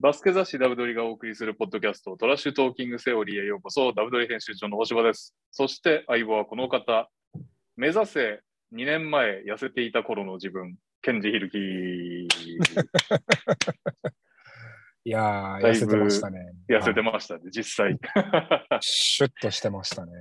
[0.00, 5.34] バスケ雑誌ダブドリがお送りするポッドキャスト、トラッシュトーキングセオリーへようこそ、ダブドリ編集長の大柴です。
[5.50, 7.10] そして相棒はこの方、
[7.76, 8.40] 目指せ
[8.74, 11.58] 2年前痩せていた頃の自分、ケンジヒルキ
[15.04, 16.50] いやー、痩せてましたね。
[16.66, 17.98] 痩せてはいましたね、実際。
[18.80, 20.12] シュッとしてましたね。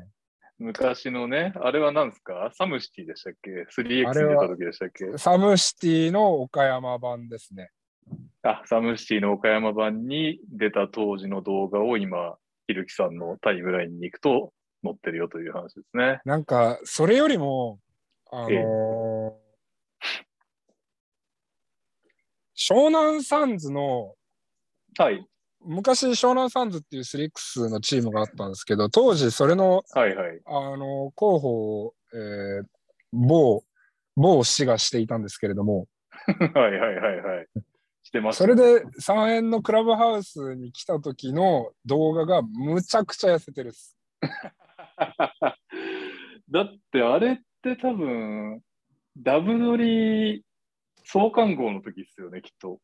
[0.57, 2.51] 昔のね、あれは何ですか？
[2.53, 3.49] サムシティでしたっけ
[3.81, 5.17] ?3X に出た時でしたっけ？
[5.17, 7.69] SOMECITY の岡山版ですね。
[8.43, 14.53] あ、 SOMECITY の岡山版に出た当時の動画を今、ひるきさんのタイムラインに行くと
[14.83, 16.21] 載ってるよという話ですね。
[16.25, 17.79] なんか、それよりも、
[18.31, 19.49] あのええー
[22.59, 24.15] 湘南サンズの、
[24.97, 25.25] はい。
[25.65, 30.41] 昔湘南サンズっていう 3X のチームがあったんですけど、当時それの、はいはい。
[30.45, 32.63] あの候補を、えー
[33.13, 33.63] 某、
[34.17, 35.87] 某氏がしていたんですけれども、
[36.53, 37.47] はいはいはいはい。
[38.09, 43.95] してましたそれで3円のクラブハウスに来た時の動画がむちゃくちゃ痩せてるっす。
[46.49, 48.63] だってあれって多分、
[49.15, 50.43] ダブドリ
[51.03, 52.81] 創刊号の時ですよね、きっと。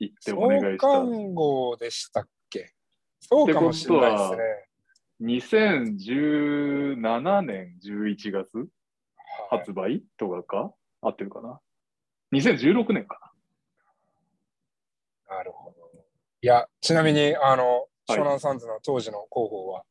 [0.00, 0.86] 行ってお願いした。
[0.86, 2.74] 創刊号でしたっけ
[3.20, 4.42] そうかもしれないですね。
[5.22, 8.58] 2017年11月？
[8.58, 8.66] はい
[9.50, 10.74] 発売とかか？
[11.00, 11.58] 合ってるかな
[12.34, 13.27] ?2016 年か
[15.28, 15.90] なるほど。
[16.40, 19.82] いや、ちなみに、あの、はい湘南サンズの当時の広報は、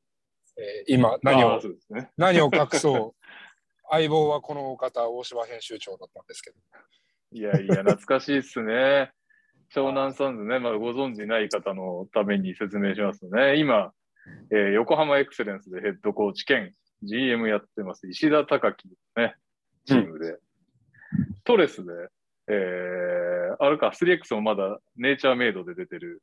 [0.58, 1.34] えー今な。
[1.34, 2.10] 何をね。
[2.18, 3.26] 何を隠そう、
[3.92, 6.58] 相棒はこのお方、大柴編集長だったんですけど。
[7.34, 9.12] いやいや、懐かしいっすね。
[9.72, 13.94] 湘南サンズね、まだご存知ない方のために説明しますとね、今、
[14.52, 19.36] えー横浜エクセレンスでヘッドコーチ兼 GM やってます、石田隆樹ね、
[19.86, 20.40] チームで。
[21.44, 21.94] トレスで、
[22.48, 23.27] えー、
[23.60, 26.22] あれか、3X もまだネイチャーメイドで出てる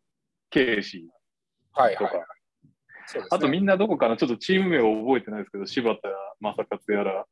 [0.51, 1.09] ケイシ
[1.73, 2.07] はいはい。
[2.07, 2.27] ーとか、
[3.07, 6.01] そうですねあとみんなどこかな、ちょっとチーム名を覚えてないですけど、柴田
[6.41, 7.27] 正勝やら、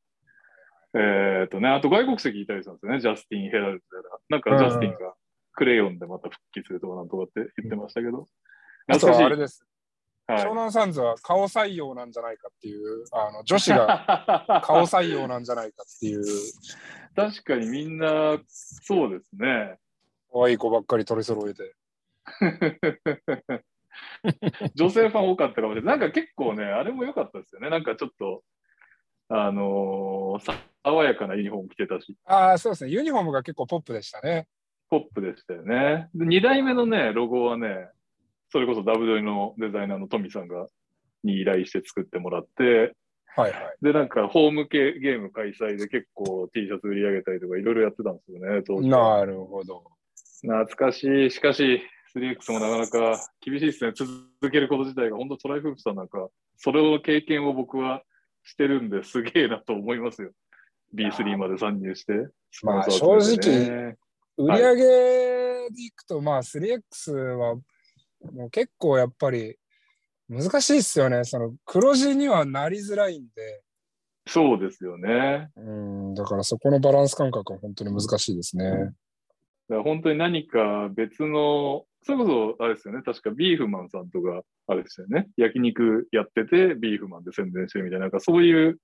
[0.95, 4.19] えっ、とね、あと外国籍いたりするんですよね、ジャスティン・ヘラルドやら。
[4.29, 5.15] なんかジャスティンが
[5.55, 8.27] クレヨンでまた復帰するとかなんとかって言ってましたけど。
[8.89, 9.23] あと懐かしい。
[9.23, 9.65] はあれです。
[9.65, 9.73] はい
[10.45, 16.25] 湘南サンズは顔採用なんじゃないかっていう、あの女子が 顔採用なんじゃないかっていう、
[17.15, 19.79] 確かにみんな、そうですね。
[20.33, 21.75] 可愛い子ばっかり取り揃えて。
[24.75, 25.99] 女性ファン多かったかもしれない。
[25.99, 27.69] なんか結構ね、あれも良かったですよね。
[27.69, 28.43] なんかちょっと、
[29.29, 32.91] あのー爽やかなユニフォーム着てたし、ああ、そうですね。
[32.91, 34.49] ユニフォームが結構ポップでしたね。
[34.91, 36.09] ポップでしたよね。
[36.15, 37.89] で2代目のね、ロゴはね、
[38.51, 40.67] それこそダブドリのデザイナーのトミさんが、
[41.23, 42.95] に依頼して作ってもらって、
[43.35, 43.77] はいはい。
[43.81, 49.19] で、なんかホーム系ゲーム開催で結構 T シャツ売り上げたりとかいろいろやってたんですよね、当時は。
[49.19, 49.85] なるほど。
[50.43, 51.31] 懐かしい。
[51.31, 51.83] しかし、
[52.15, 53.93] 3X もなかなか厳しいですね。
[53.95, 58.03] 続けること自体が、本当トライフープさんなんか、それを経験を僕は
[58.45, 60.31] してるんですげえなと思いますよ。
[60.95, 62.13] B3 まで参入して。
[62.63, 63.97] まあスポンサー集めてね
[64.37, 64.83] 売り上げ
[65.71, 67.55] でいくと、まあ 3X は
[68.33, 69.57] もう結構やっぱり
[70.29, 71.25] 難しいっすよね。
[71.25, 73.63] その黒字にはなりづらいんで、
[74.27, 75.49] そうですよね。
[75.57, 78.93] うん、だからそこのバランス感覚は本当に難しいですね。
[79.73, 88.79] だから本当に何か別の、それこそあれですよね、確かビーフマンさんとか、あれですよね、焼肉やってて、ビーフマンで宣伝してるみたいな、なんかそういう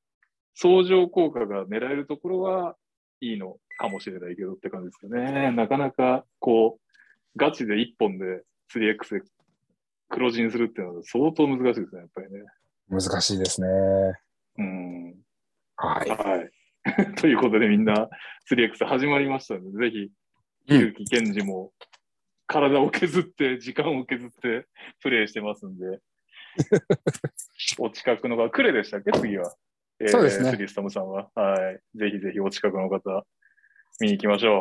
[0.55, 2.75] 相乗効果が狙えるところは
[3.21, 5.53] いいのかもしれないけどって感じですよね。
[5.53, 9.23] なかなかこう、ガチで一本で 3X で
[10.09, 12.45] 黒字にするっていうのは相当難しいですね、やっぱりね。
[12.89, 13.69] 難しいですね。
[14.57, 15.15] うん。
[15.77, 16.09] はい。
[16.09, 16.51] はい。
[17.21, 18.09] ということでみんな
[18.51, 20.11] 3X 始まりましたので、ぜひ、
[20.69, 21.73] うん勇気健二も
[22.47, 24.67] 体を削って、時間を削って
[25.03, 26.01] プレイしてますんで、
[27.79, 29.13] お近くのが、クレでしたっけ？
[29.13, 29.55] 次は。
[30.01, 31.29] えーそうですねスリストムさんは。
[31.35, 31.81] はい。
[31.99, 33.27] ぜひぜひお近くの方、
[34.01, 34.59] 見に行きましょ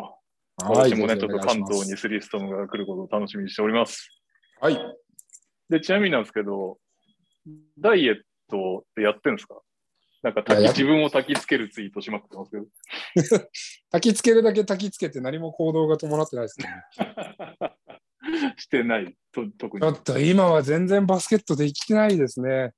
[0.60, 0.64] う。
[0.64, 4.08] はい私もね、ちょっと関東にスリストムが来ることを楽しみにしております。
[4.60, 4.78] はい。
[5.70, 6.78] で、ちなみになんですけど、
[7.78, 9.60] ダイエットってやってんですか？
[10.22, 12.66] なんか自分を焚きつけるツイートしまくってますけど。
[13.94, 16.66] 焚きつけるだけ焚きつけて何も行動が伴ってないですね。
[18.58, 19.82] してないと、特に。
[19.82, 22.72] ちょっと今は全然バスケットできてないですね。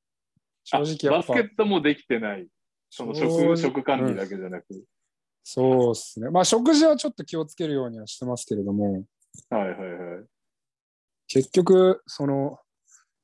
[0.65, 1.41] 正あ直バスケ。
[1.41, 2.47] ットもできてない。
[2.91, 4.85] その正食直食管理だけじゃなく。
[5.43, 6.31] そうですね。
[6.31, 9.05] まあ食事はちょっと気をつけるようにはしてますけれども、
[9.49, 10.25] はいはいはい。
[11.29, 12.59] 結局、その、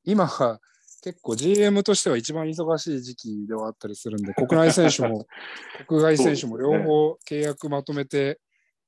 [0.05, 0.61] 今は
[1.03, 5.27] 結構 GM としては一番忙しい時期ではあったりするんで、国内選手も
[5.87, 8.41] 国外選手も両方契約まとめて、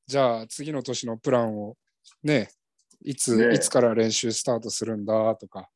[0.06, 1.76] じゃあ次の年のプランを
[2.22, 2.50] ね、
[3.02, 3.54] いつ、ね。
[3.54, 5.68] いつから練習スタートするんだとか、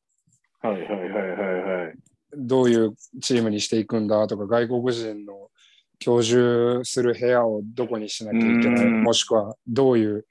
[0.61, 1.94] はいはいはいはいはい。
[2.34, 5.50] どういうチームにしていくんだとか、外国人の
[5.99, 9.02] 居住する部屋をどこにしなきゃいけない、うん。
[9.02, 10.26] もしくはどういう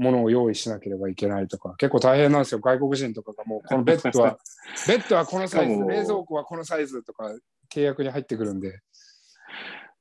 [0.00, 4.38] ものを用意しなければいけないとか、結構大変なんですよ、外国人とかがもう、このベッドは、
[4.88, 7.30] ベッドはこのサイズ、冷蔵庫はこのサイズとか、
[7.70, 8.80] 契約に入ってくるんで、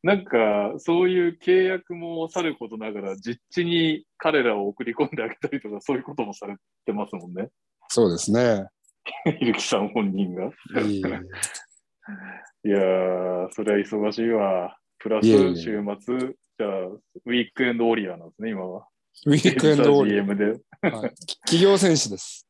[0.01, 6.55] なんか、そういう契約もさることながら、実地に彼らを送り込んであげたりとか、そういうこともされ
[6.85, 7.49] てますもんね。
[7.89, 8.67] そうですね。
[9.37, 10.45] ひるきさん本人が。
[10.81, 11.01] いい
[12.65, 14.77] いやー、それは忙しいわ。
[14.99, 18.87] プラスいえいえ週末、じゃあ、ウィークエンドウォリアーなんですね、今は。
[19.25, 20.45] ウィークエンドオール、GM で。
[20.45, 21.13] はい
[21.45, 22.47] 企業選手です。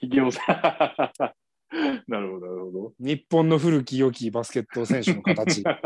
[0.00, 0.46] 企業さん。
[2.10, 2.92] なるほど、なるほど。
[2.98, 5.62] 日本の古き良きバスケット選手の形。
[5.62, 5.82] は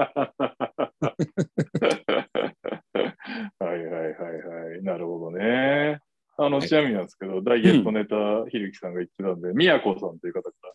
[3.61, 4.13] いはいはい
[4.73, 4.83] はい。
[4.83, 6.01] なるほどね。
[6.39, 8.17] あの、はいちなみになんですけど、ダイエットネタ、
[8.49, 10.73] ひるきさんが言ってたんで、みやこさんという方から、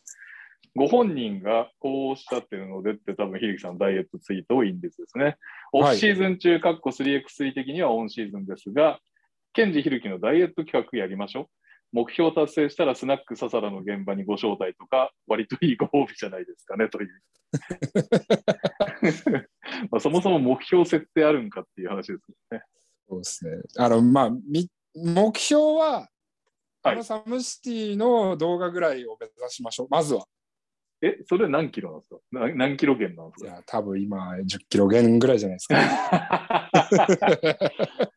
[0.75, 5.38] ご本人がこうおっしゃってるのでって多分ひるきさんダイエットツイートをインディスですね。
[5.71, 9.00] オフシーズン中、かっこ 3x3 的にはオンシーズンですが、
[9.57, 11.45] ケンジひるきのダイエット企画やりましょう。
[11.92, 17.09] 目標達成したらスナックササラの現場にご招待とか、割といいご褒美じゃないですかねという。
[19.89, 22.18] まあそもそも目標設定あるんかっていう話ですよ
[22.51, 22.62] ね。
[23.09, 23.51] そうですね。
[23.77, 26.07] あの、まあ、み目標は、
[26.83, 29.88] はいあのサムシティの動画ぐらいを目指しましょう。
[29.89, 30.25] まずは。
[31.01, 32.19] え、それ何キロなんですか？
[32.31, 33.50] な何キロ減なんですか？
[33.50, 36.69] いや、多分今、10キロ減ぐらいじゃないですか。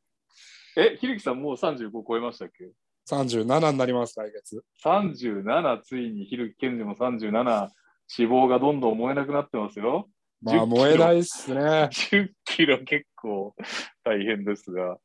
[0.77, 2.71] え、ひるきさんもう35超えましたっけ
[3.11, 4.63] ？37になります、来月。
[4.85, 7.71] ?37、ついにひるきけんじも37、脂
[8.19, 10.09] 肪がどんどん燃えなくなってますよ。
[10.43, 11.61] まあ、10燃えないっすね。
[11.61, 13.55] 10キロ結構
[14.05, 14.83] 大変ですが。
[14.83, 15.01] はい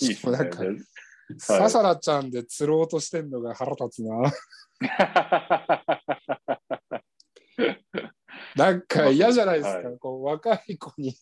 [0.00, 0.38] いいっすね。
[0.38, 0.58] なんか
[1.38, 4.30] ササラちゃんで釣ろうとしてんのが腹立つな。
[8.56, 9.90] なんか嫌じゃないですか。
[9.90, 11.16] はこう若い子に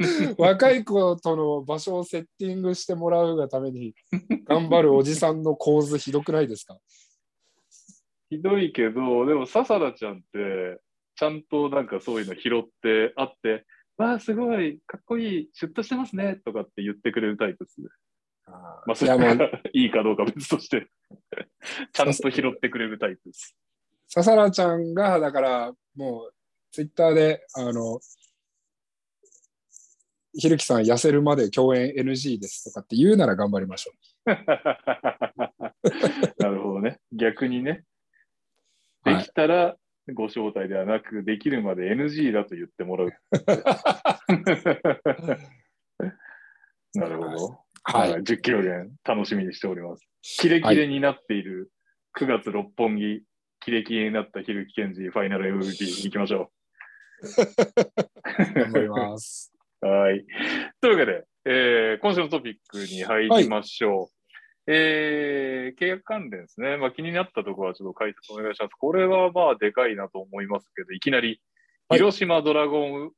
[0.38, 3.94] 若い子との場所をセッティングしてもらうがために
[4.44, 6.78] 頑張るおじさんの構図ひどくないですか？
[8.30, 10.80] ひどいけど、でも、ササラちゃんって、
[11.16, 13.66] ちゃんとなんかそういうの拾ってあって、
[13.96, 17.88] わあ、すごい、かっこいい、シュッとしてますね、とかって言ってくれるタイプですね。
[18.86, 19.34] まあ、それが
[19.72, 20.88] いいかどうか別として、
[21.92, 23.56] ちゃんと拾ってくれるタイプです。
[24.08, 26.34] ササラちゃんがだからもう
[26.72, 28.00] ツイッターであの
[30.32, 33.92] ひるきさん痩せるまで共演 NG ですとかって言うなら頑張りましょ
[36.38, 37.00] なるほどね。
[37.12, 37.84] 逆にね。
[39.04, 39.76] ではいきたら
[40.12, 43.12] ご招待ではなく、できるまで NG だと言ってもらう。
[46.94, 47.46] なるほど。
[47.46, 47.58] う。
[47.84, 48.12] はい。
[48.14, 50.06] 10キロ減、楽しみにしております。
[50.22, 51.70] キレキレになっている
[52.18, 53.22] 9月六本木、
[53.60, 56.50] キレキレになったひるきけんじファイナル MVP 行きましょ
[58.54, 59.52] 頑張ります。
[59.82, 59.86] う。
[59.86, 60.24] はい。
[60.80, 64.72] というわけで、えー今週のトピックに入りましょう。
[64.72, 66.76] えー契約関連ですね。
[66.76, 68.72] まあ、気になったところはちょっと解説お願いします。
[68.74, 71.40] これはまあでかいなと思いますけど、いきなり
[71.88, 73.10] はい広島ドラゴン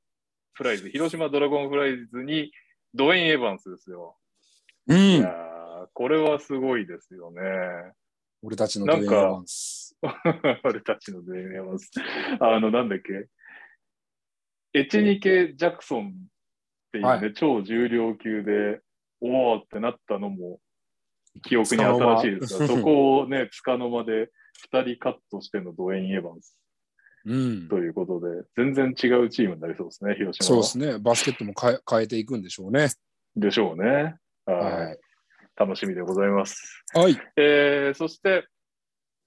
[0.54, 2.52] フライズ、広島ドラゴンフライズに
[2.94, 4.16] ドウェイン・エヴァンスですよ。
[4.86, 5.22] ういやん。
[5.24, 7.40] ーこれはすごいですよね。
[8.42, 9.96] 俺たちのドウェイン・エヴァンス。
[10.64, 11.90] 俺たちのドウェイン・エヴァンス。
[12.40, 13.26] あの、なんだっけ？
[14.74, 16.14] エチニケ・ジャクソン
[16.92, 18.80] っていうね、は超重量級で、
[19.22, 20.60] おーってなったのも
[21.42, 24.30] 記憶に新しいですが、そこをね、つかの間で
[24.70, 26.58] 2人カットしてのドウェイン・エヴァンス
[27.24, 27.68] うん。
[27.68, 30.62] ということで、全然違うチームになりそうですね、広島は。
[30.64, 30.98] そうですね。
[30.98, 32.88] バスケットも変え変えていくんでしょうね。
[33.36, 34.16] でしょうね。
[34.44, 34.98] はいはい。
[35.56, 36.82] 楽しみでございます。
[36.92, 37.16] はい。
[37.36, 38.46] えーそして、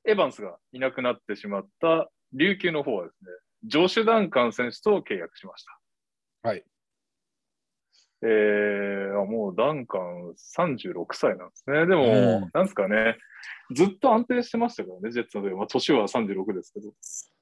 [0.03, 3.31] エヴァンスがいなくなってしまった琉球の方はですね、
[3.63, 5.79] ジョシュ・ダンカン選手と契約しました。
[6.43, 6.63] はい。
[8.21, 11.85] えー、あもうダンカン36歳なんですね。
[11.85, 12.07] でも、う
[12.47, 13.17] んなんですかね、
[13.75, 16.91] ずっと安定してましたからね、ジェッツので、まあ、年は36ですけど。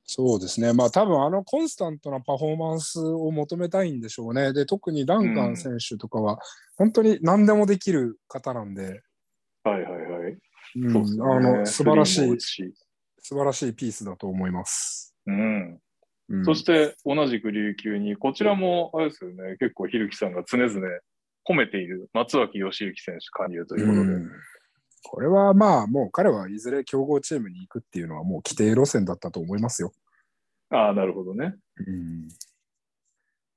[0.06, 0.74] そうですね。
[0.74, 4.52] まあ多分あのコンスタントなパフォーマンスを求めたいんでしょうね。
[4.52, 6.40] で、特にダンカン選手とかは
[6.78, 9.02] 本当に何でもできる方なんで、
[9.64, 10.38] はいはいはい。
[10.76, 12.38] うんねあの素晴らしい
[13.20, 15.16] 素晴らしいピースだと思います。
[15.26, 15.80] うん。
[16.34, 20.72] うんそして、同じく琉球に、こちらも、あれですよね、結構、ひるきさんが常々
[21.48, 24.14] 褒めている松脇義行選手加入ということで。
[24.14, 24.32] うん
[25.06, 29.92] これはまあもう彼はいずれ強豪チームに行くっていうのはもう規定路線だったと思いますよ。
[30.70, 31.56] ああ、なるほどね。
[31.86, 32.28] うん、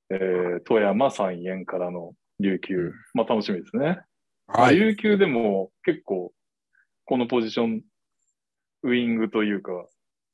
[0.09, 4.01] えー、富山三円からの琉球、うんまあ楽しみですね。
[4.45, 4.75] まあはい。
[4.75, 6.33] 琉球でも結構
[7.05, 7.81] このポジション、
[8.83, 9.71] ウイングというか、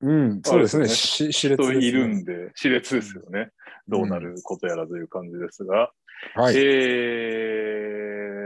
[0.04, 0.90] うん、そうですね。
[0.90, 3.52] し熾烈ですね人いるんで、熾烈ですよね。
[3.88, 5.92] どうなることやらという感じですが、
[6.36, 6.56] はい。
[6.58, 6.60] え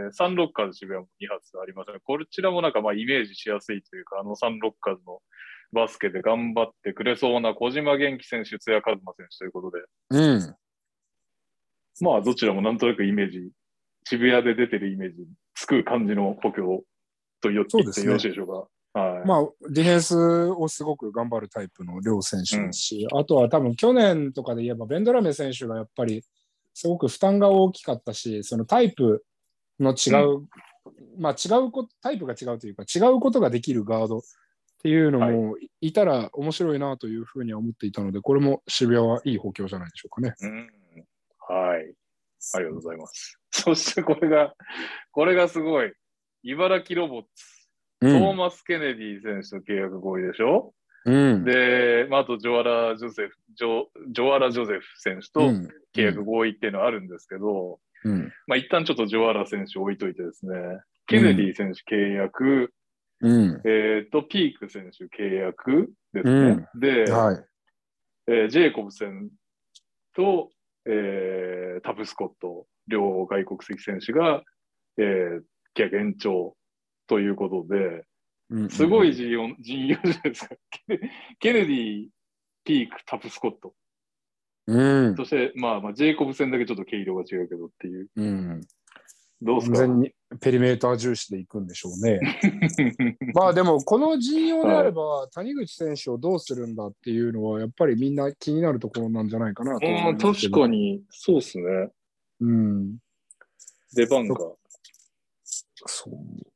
[0.10, 1.98] ー、サンロッカーズ渋谷も2発ありますね。
[2.04, 5.20] こちらもなんかまあイメージしやすいというか、あのサンロッカーズの
[5.74, 10.56] バスケで頑張ってくれそうな小島元気選手、津谷和馬選手ということで、うん。
[12.02, 13.50] まあどちらもなんとなくイメージ、
[14.04, 15.16] 渋谷で出てるイメージ
[15.56, 16.84] つく感じの補強
[17.42, 18.68] と言ってよろしいでしょうか。
[18.98, 19.28] はい。
[19.28, 20.16] まあ、ディフェンス
[20.52, 26.24] をすごく頑張るタイプの両選手ですし、あとは多分去年とかで言えば、ベンドラメ選手がやっぱり
[26.74, 29.26] すごく負担が大きかったし、そのタイプ
[29.80, 30.48] の違う、
[31.20, 34.22] まあ違うこタイプが違うというか、違うことができるガードっ
[34.82, 40.34] ていうのもいたら面白いなというふうには思っていたので、これも渋谷はいい補強じゃないでしょうかね。
[40.42, 40.70] うん
[41.50, 41.94] はい。
[42.54, 43.40] ありがとうございます。
[43.52, 44.54] そしてこれが、
[45.12, 45.94] これがすごい。
[46.44, 47.57] 茨城ロボッツ、う
[48.00, 50.74] トーマス・ケネディ選手と契約合意でしょ、
[51.06, 51.44] うん。
[51.46, 58.32] で、まあ、あとジョアラ・ジョセフ、ジョジョアラ・ジョゼフ選手とうん契約合意っていうのはあるんですけど、うん。
[58.46, 60.54] まあ、一旦ちょっとジョアラ選手置いといてですね、
[61.08, 62.72] ケネディ選手契約、
[63.22, 63.62] うん。
[63.66, 66.68] えっ、と、ピーク選手契約ですね。
[66.76, 67.44] で、はい。
[68.28, 69.30] えージェイコブセン
[70.14, 70.52] と、
[70.86, 74.44] えータブスコット、両外国籍選手が、
[74.98, 75.40] えー、
[75.76, 76.56] 契約延長
[77.08, 78.06] ということで、
[78.50, 80.56] うんすごい陣容陣容じゃないですか。
[81.40, 82.08] ケネディ、
[82.64, 83.74] ピーク、タブスコット。
[84.68, 85.16] うん。
[85.16, 88.10] そして、まあ、まあ、ジェイコブ戦だけちょっと毛色が違うけどっていう。
[88.16, 88.62] うん。
[89.42, 89.78] どうですか？
[89.80, 92.20] 完全にペリメーター重視でいくんでしょうね。
[93.36, 100.48] まあでも、この陣容であれば、谷口選手をどうするんだっていうのは、やっぱりみんな気になるところなんじゃないかなと思いうん、ます。
[100.50, 101.92] 確かに、そうですね。
[102.42, 102.98] うん。
[103.94, 104.36] 出番が。
[105.86, 106.47] そう。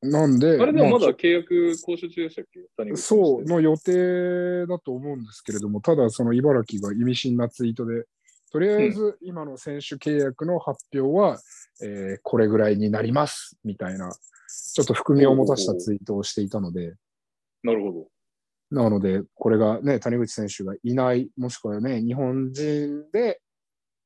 [0.00, 2.96] なんで、あれでもまだあ契約交渉中でしたっけ？
[2.96, 8.04] そうの予定だと思うんですけれども、ただその茨城が意味深なツイートで、
[8.52, 11.40] とりあえず今の選手契約の発表は、
[11.82, 14.12] えーこれぐらいになりますみたいな、
[14.74, 16.94] ちょっと含みを持たしたツイートをしていたので、
[17.64, 18.08] なるほど。
[18.70, 23.40] なので、これがね、谷口選手がいない、もしくはね、日本人で、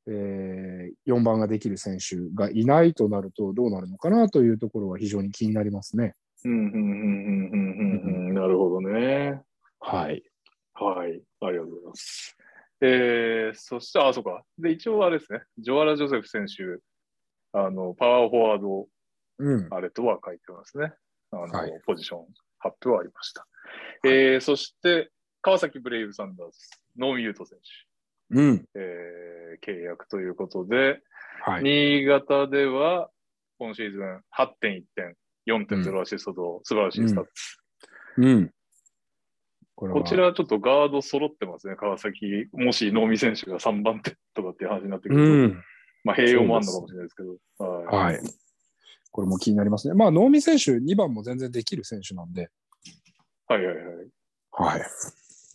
[0.06, 6.14] え4番ができる選手がいないとなると、どうなるのかなというところは非常に気になりますね。
[6.44, 8.34] うん、うん、うん、うん、うん、うん。
[8.34, 9.40] なるほどね。
[9.80, 10.22] はい。
[10.74, 11.22] はい。
[11.40, 12.36] ありがとうございます。
[12.80, 14.42] えー、そして、あ、そうか。
[14.58, 15.42] で、一応あれですね。
[15.58, 16.82] ジョアラ・ジョセフ選手、
[17.52, 18.88] あの、パワーフォワード、
[19.38, 19.68] うん。
[19.70, 20.92] あれとは書いてますね。
[21.30, 22.26] あの、はいポジション
[22.58, 23.46] 発表はありました。
[24.04, 25.10] えー、そして、
[25.42, 27.91] 川崎ブレイブサンダース、ノーミュート選手、
[28.32, 28.64] うん。
[28.74, 31.00] えー、契約ということで、
[31.44, 31.62] はい。
[31.62, 33.10] 新潟では、
[33.58, 37.30] 今シーズン8.1点、4.0アシストと素晴らしいスタッツ。
[38.18, 38.50] うん。
[39.74, 42.46] これはこちらちょっとガード揃ってますね、川崎。
[42.52, 45.62] もし納見選手が3番手とかっていう話になってくうると、ん。
[46.04, 47.64] まあ併用もあるのかもしれないですけど。
[47.64, 47.86] はい。
[47.86, 48.20] はい。
[49.12, 49.94] これも気になりますね。
[49.94, 52.50] まあ、納見選手、2番も全然できる選手なんで、
[53.46, 53.86] はいはいはい。
[54.52, 54.82] はい。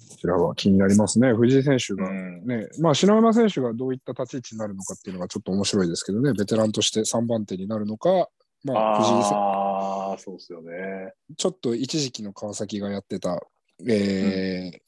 [0.10, 1.34] こちらは気になりますね。
[1.34, 2.10] 藤井選手が。
[2.10, 2.46] うん。
[2.46, 8.30] ね、まあ、篠山選手がどういった立ち位置になるのかっていうのがちょっと面白いですけどね、ベテランとして3番手になるのか、
[8.64, 11.14] まあ、藤井選ああ、そうですよね。
[11.38, 13.42] ちょっと一時期の川崎がやってた、
[13.88, 14.80] えー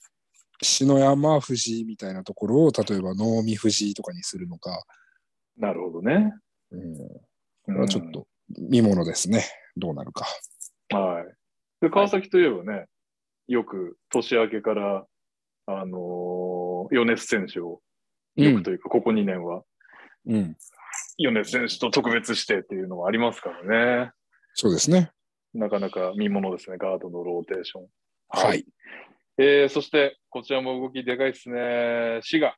[0.62, 4.84] 篠山藤井みたいなところを、例えば能見藤井とかにするのか、
[5.58, 6.34] なるほどね。
[6.72, 7.22] うん、こ
[7.66, 9.46] これはちょっと見ものですね。
[9.78, 10.26] どうなるか。
[10.90, 11.34] はい。
[11.82, 12.86] で、川崎といえばね、
[13.50, 15.06] よく年明けから、
[15.65, 17.82] あのー、米津選手を、
[18.36, 19.63] よくというか、ここ2年は、
[20.25, 20.56] うん。
[21.18, 24.12] 米津選手と特別してっていうのもありますからね。
[24.53, 25.12] そうですね。
[25.53, 27.88] なかなか見ものですね、ガードのローテーション。
[28.29, 28.65] はい。
[29.38, 32.20] えー、そして、こちらも動きでかいですね。
[32.22, 32.56] 滋賀、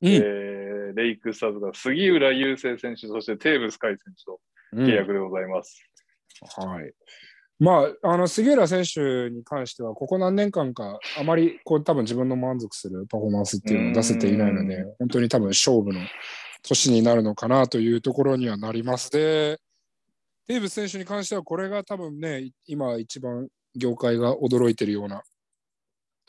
[0.00, 0.62] うんえー
[0.94, 4.40] レイクスターズが杉浦雄星選手、そしてテーブス海選手と
[4.72, 5.82] うん契約でございます。
[6.56, 6.92] はい。
[7.62, 16.00] まあ、あの杉浦選手に関しては、ここ何年間か、あまりこう多分自分の満足するパフォーマンスっていうのを出せていないのでう、本当に多分勝負の
[16.64, 19.12] 年になるのかなというところにはなります。
[19.12, 19.60] で、
[20.48, 25.22] テーブス選手に関しては、これが多分ね、今一番業界が驚いてるような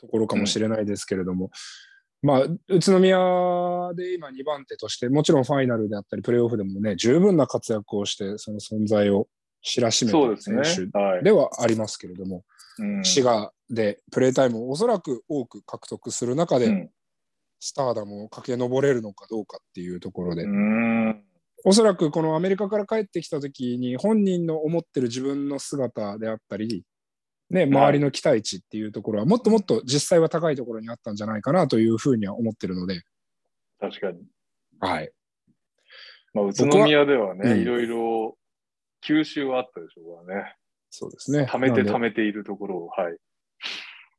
[0.00, 1.50] ところかもしれないですけれども、
[2.22, 3.18] まあ、宇都宮
[3.96, 9.26] で今2番手として、もちろんファイナルであったり、プレーオフでもね、十分な活躍をして、その存在を
[9.64, 10.62] 知らしめた選ね。
[10.92, 11.24] 手はい。
[11.24, 12.44] ではありますけれども、
[12.78, 16.90] うん滋賀でプレータイムをおそらく多く獲得する中で、うん
[17.66, 21.24] スターダムを駆け上れるのかどうかっていうところで、うん
[21.64, 26.84] おそらくこのアメリカから帰ってきた時に本人の思ってる自分の姿であったり、
[27.48, 33.00] ね、周りの期待値っていうところはもっともっと実際は高いところにあったんじゃないかなというふうには思ってるので。
[33.80, 34.18] 確かに。
[34.80, 35.10] はい。
[36.34, 38.36] まあ、宇都宮ではね、うんいろいろ
[39.06, 40.54] 吸収はあったでしょうからね。
[40.90, 41.44] そうですね。
[41.50, 43.16] 貯めて貯めているところを、はい。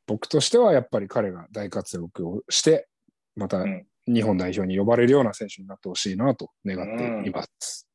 [0.07, 2.87] 僕としてはやっぱり彼が大活躍をして、
[3.35, 7.87] またうん日本代表に呼ばれるような選手になってほしいなと願っています。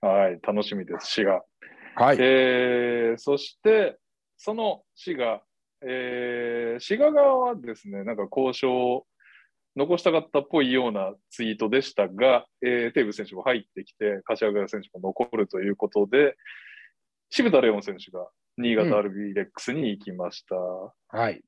[0.00, 1.42] はい、楽しみです、滋賀。
[1.96, 2.16] はい。
[2.18, 3.98] えーそして、
[4.38, 5.42] その滋賀、
[5.82, 9.06] えー滋賀側はですね、なんか交渉を
[9.76, 16.36] 残したかったっぽいようなツイートでしたが、えーテーブス選手も入ってきて、柏倉選手も残るということで、
[17.30, 20.56] 渋田レオン選手が新潟アルビレックスに行きました。
[21.16, 21.42] はい。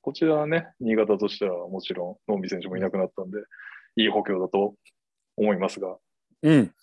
[0.00, 3.38] こちらはね、新潟としてはもちろん、ノンビ選手もいなくなったんで、
[3.96, 4.74] いい補強だと
[5.36, 5.96] 思いますが、
[6.42, 6.74] うん。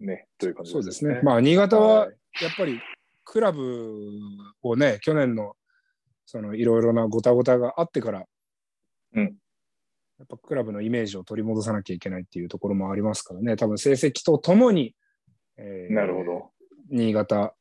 [0.00, 1.20] ね、という感じそうですね。
[1.22, 2.80] まあ、新潟ははいやっぱり
[3.24, 4.10] クラブ
[4.62, 5.54] をね、去年の
[6.26, 8.24] そのいろいろなごたごたがあってから、
[9.14, 9.36] うん
[10.16, 14.94] やっぱクラブのイメージを取り戻さなきゃいけないっていうところもありますからね、多分成績とともに、
[15.56, 16.50] えーなるほど。
[16.90, 17.54] 新潟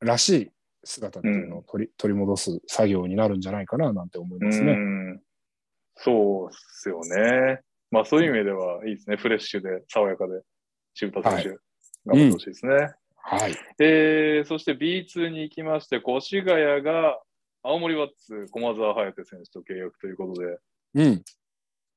[0.00, 0.50] らしい
[0.82, 4.72] 姿っていうのを取り,、取り戻す作業になるんじゃないかななんて思いますね。
[4.72, 5.22] うん
[6.02, 7.60] そうっすよね。
[7.90, 9.16] まあそういう意味ではいいですね。
[9.16, 10.40] フレッシュで爽やかで、
[10.94, 11.56] 渋田選手、は
[12.06, 12.74] 頑張ってほしいですね。
[13.16, 13.54] はい。
[13.78, 17.20] えーそして B2 に行きまして、越谷が
[17.62, 20.58] 青森ワッツ駒澤颯選手と契約ということで、
[20.94, 21.22] うん。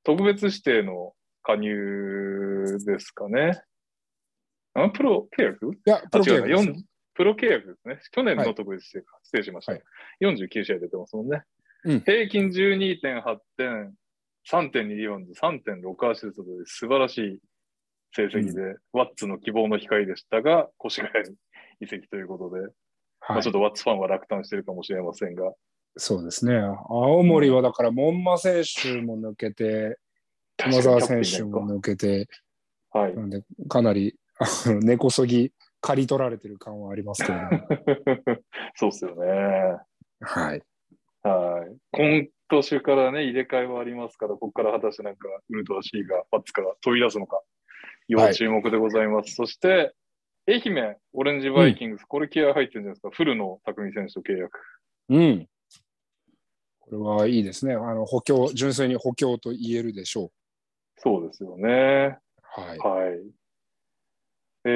[0.03, 3.61] 特別指定の加入ですかね。
[4.73, 5.71] あプロ契約？
[5.73, 6.83] いや、プロ契違うな約ですよ4
[7.15, 7.99] プロ契約ですね。
[8.11, 9.19] 去年はいの特別指定か。
[9.23, 9.73] 失礼しました。
[9.73, 9.81] はい
[10.21, 11.43] 49試合出てますもんね。
[11.85, 13.93] うん平均12.8点、
[14.49, 17.39] 3.2リバウンド、3.6アシストという素晴らしい
[18.13, 21.35] 成績で、ワッツの希望の光でしたが、越谷に
[21.81, 22.67] 移籍ということで、ま
[23.19, 25.51] はいあちょっとワッツファンは落胆してるかもしれませんが、
[25.95, 26.55] そうですね。
[26.55, 29.97] 青森はだから、門馬選手も抜けて、
[30.57, 32.27] 駒澤選手も抜けて、
[32.91, 33.15] はい。
[33.15, 34.15] なんで、かなり
[34.81, 35.51] 根こそぎ
[35.81, 37.67] 刈り取られてる感はありますけれども。
[38.75, 39.77] そうっすよね。
[40.21, 40.63] はい。
[41.23, 41.77] はい。
[41.91, 47.41] 今年からね、入れ替えはありますから、ここから果たしてなんか、ウルトラ C がパッツから飛び出すのか、
[48.07, 49.35] 要注目でございます。
[49.35, 49.93] そして、
[50.47, 54.59] 愛媛、オレンジバイキングス、これ気合入ってるんじゃないですか、古野匠選手と契約。
[55.09, 55.47] うん。
[56.83, 57.73] これはいいですね。
[57.73, 60.31] あの補強、純粋に補強と言えるでしょ
[60.97, 62.17] そうですよね。
[62.57, 62.61] う。
[62.61, 62.77] はい。
[62.79, 63.19] はい。
[64.65, 64.69] え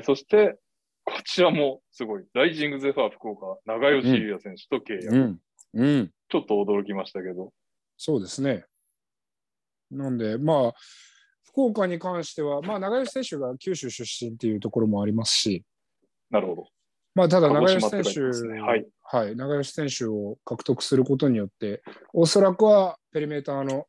[0.00, 0.58] ー、そして、
[1.04, 5.16] こちらもすごい、ライジングゼファー福岡、長吉優也選手と契約。
[5.16, 5.40] うん。
[5.74, 6.10] うん。
[6.28, 7.52] ちょっと驚きましたけど。
[7.96, 8.64] そうですね。
[9.90, 10.72] なんで、まあ、
[11.44, 15.64] 福岡に関しては、まあ、長吉選手が九州出身っていうところもありますし、
[16.30, 16.68] なるほど。
[17.14, 23.86] まあ、ただ鹿長吉選手、ねはいはい、長吉選手を獲得することによって、おそらくはペリメーターの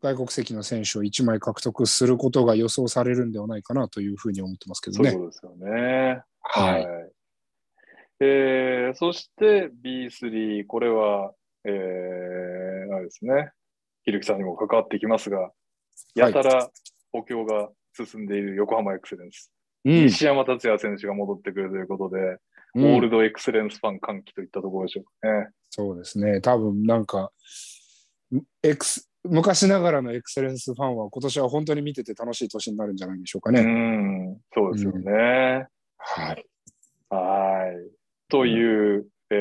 [0.00, 5.10] 外国籍の選手を1枚獲得することが予想されるんではないかなというふうに思ってますけどね。
[5.10, 6.22] そうですよね。
[6.40, 6.86] はい。
[8.20, 11.32] えー、そして B3、これは、
[11.64, 13.50] えー、あれですね。
[14.04, 15.50] ひるきさんにも関わってきますが、
[16.14, 16.70] やたら
[17.12, 19.50] 補強が進んでいる横浜エクセレンス。
[19.86, 22.20] うん西山達也選手が戻ってくるということで、
[22.74, 25.48] うんオールドエクセレンスファン歓喜といったところでしょうかね。
[25.70, 26.42] そうですね。
[26.42, 27.30] 多分なんか、
[28.62, 33.62] エクス昔ながらのエクセレンスファンは今年は本当に見てて楽しい年になるんじゃないでしょうかうね。
[33.62, 35.66] ん、そうですよね。
[35.96, 36.46] はい。
[37.08, 37.90] はい。
[38.28, 39.34] という、え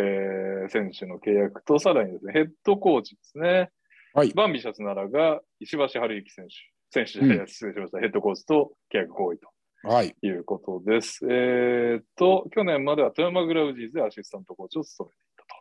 [0.68, 3.70] ー選手の契約と、さらにですね、ヘッドコーチですね。
[4.16, 9.50] はいバンビシャスならが石橋春之選手、選手、うん失礼しました、ヘッドコーチと契約合意と
[9.88, 10.16] はい。
[10.24, 11.24] いうことです。
[11.30, 15.56] えー、と、去年までは富山グラウジーズでアシスタントコーチを務めていたと、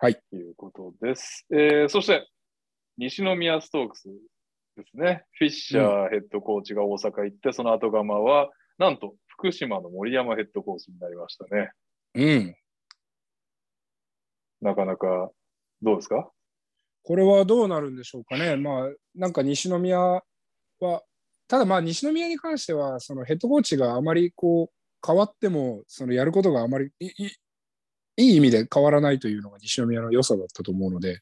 [0.00, 1.46] はい、いうことです。
[1.50, 2.28] えー、そして、
[2.98, 4.10] 西宮ストークス
[4.76, 5.24] ですね。
[5.32, 11.70] フィッシャーヘッドコーチが大阪行って、その後釜は、なんと福島の森山ヘッドコーチになりましたね。
[12.14, 12.56] うん。
[14.60, 15.30] なかなか、
[15.80, 16.30] どうですか？
[17.02, 18.56] これはどうなるんでしょうかね。
[18.56, 20.22] まあ、なんか西宮は、
[21.50, 27.30] ただまあ西宮に関しては、そのヘッドコーチがあまりこう変わっても、そのやることがあまりいい
[28.16, 31.18] いい意味で変わらないというのが西宮の良さだったと思うので、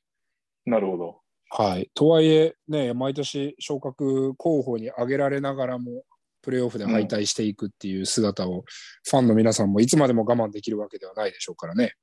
[0.66, 1.20] なるほど。
[1.48, 1.90] はい。
[1.94, 6.02] とはいえ、ね、毎年昇格候補に挙げられながらも、
[6.42, 8.64] プレーオフで敗退していくっていう姿を、
[9.08, 11.94] ファンの皆さんもいつまでも我慢できるわけではないでしょうからね。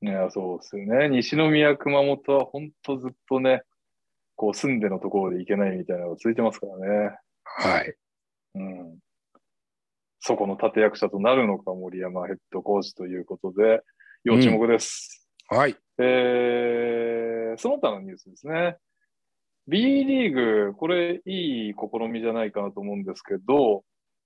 [0.00, 1.10] いや、そうですよね。
[1.10, 3.60] 西宮、熊本は本当ずっとね、
[4.36, 7.18] こう住んでのところで行けないみたいなのが続いてますからね。
[7.56, 7.94] はい。
[8.54, 8.98] うん。
[10.20, 13.82] そこの立役者となるのか、森山ヘッドコーチということで、
[14.24, 15.28] 要注目です。
[15.48, 15.76] はい。
[15.98, 18.76] えーその他のニュースですね。
[19.66, 23.84] B リーグ、これいい試みじゃないかなと思うんですけど、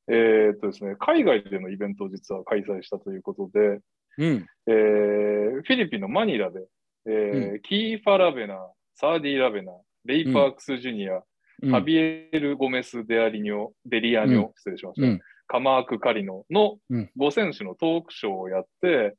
[0.09, 3.81] えーっとですね、海外でのイベントを実は開催したということで、
[4.19, 4.47] うん。
[4.67, 6.61] えーフィリピンのマニラで、
[7.07, 8.59] えーキーファ・ラベナ、
[8.95, 9.73] サーディ・ラベナ、
[10.05, 11.23] レイ・パークス・ジュニア、うん
[11.71, 14.53] ハビエル・ゴメス・デアリニョ、デリアニョ、うん。
[14.57, 15.21] 失礼しました、うん。
[15.47, 17.11] カマーク・カリノのうん。
[17.17, 19.17] 5選手のトークショーをやって、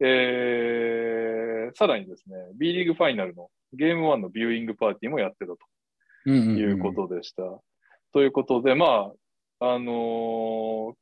[0.00, 5.58] えーさらにですね、B リーグファイナルのゲーム1のビューイングパーティーもやってたと。
[6.26, 7.42] いうことでした。
[8.12, 9.12] ということで、ま
[9.60, 10.94] あ、あのー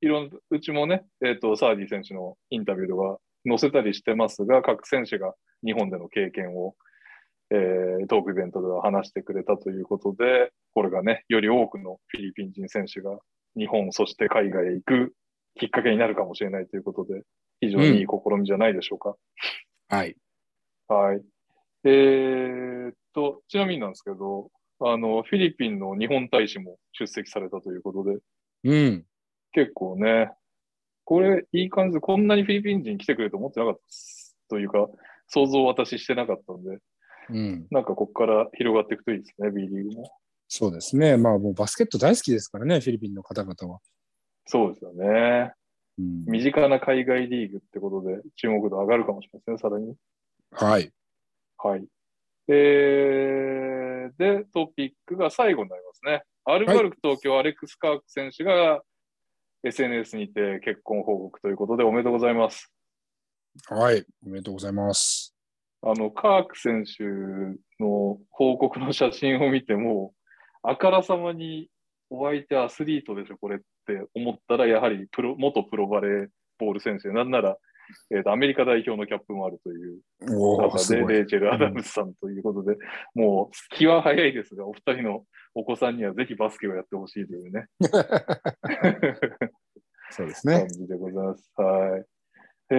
[0.00, 5.32] いろんうちもね、えっ、と、サーディ選手のインタビューとか載せたりしてますが、各選手が
[5.64, 6.74] 日本での経験を、
[7.50, 13.18] えートークイベントでは話してくれたということで、これがね、より多くのフィリピン人選手が
[13.56, 15.14] 日本、そして海外へ行く
[15.54, 17.22] きっかけになるかもしれないということで、
[17.60, 19.14] 非常にいい試みじゃないでしょうか。
[19.88, 20.16] はい。
[20.88, 21.22] はい。
[21.84, 28.18] えーっと、ちなみになんですけど、あの、フィリピンの日本大使も出席されたということで、
[28.64, 29.06] うん。
[29.52, 30.30] 結構ね、
[31.04, 34.36] これいい感じで、こんなにフィリピン人来てくれると思ってなかったです。
[34.48, 34.88] というか、
[35.28, 36.78] 想像私してなかったんで、
[37.30, 37.66] うん。
[37.70, 40.10] なんかここから広がっていくといいですね、B リーグも。
[40.48, 41.16] そうですね。
[41.16, 43.80] まあもうバスケット大好きですからね、フィリピンの方々は。
[44.46, 45.52] そうですよね。
[45.98, 49.94] うん身近な海外リーグってことで注目度上がるかもしれませんね、さらに。
[50.50, 50.90] はい。
[51.56, 51.84] はい。
[52.48, 56.24] えー、で、トピックが最後になりますね。
[56.44, 58.82] アルバルク東京、アレックス・カーク選手が
[59.62, 62.70] SNS にて結婚報告ということでおめでとうございます。
[63.68, 64.04] はい。
[64.26, 65.33] おめでとうございます。
[65.86, 67.04] あの、カーク選手
[67.82, 70.14] の報告の写真を見ても、
[70.62, 71.68] あからさまに
[72.08, 77.56] お相手アスリートでしょ、これって思ったら、やはりプロ元プロバレーボール選手で、なんなら、
[78.10, 80.70] えーとアメリカ代表のキャップもあるという方
[81.06, 81.16] で。
[81.18, 82.78] レイチェル・アダムスさんということで、
[83.14, 87.66] もう気は早いですが、お二人のお子さんにはぜひバスケをやってほしいというね、
[90.10, 90.68] そうですね感。
[90.68, 91.52] じでございます。
[91.56, 92.04] はい。
[92.70, 92.74] え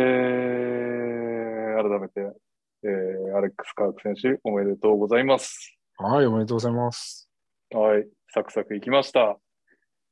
[1.78, 2.36] ー、改めて、
[2.86, 5.76] えーアレックス・カーク選手、おめでとうございます。
[5.98, 7.28] はい、おめでとうございます。
[7.74, 9.40] はい、サクサクいきました。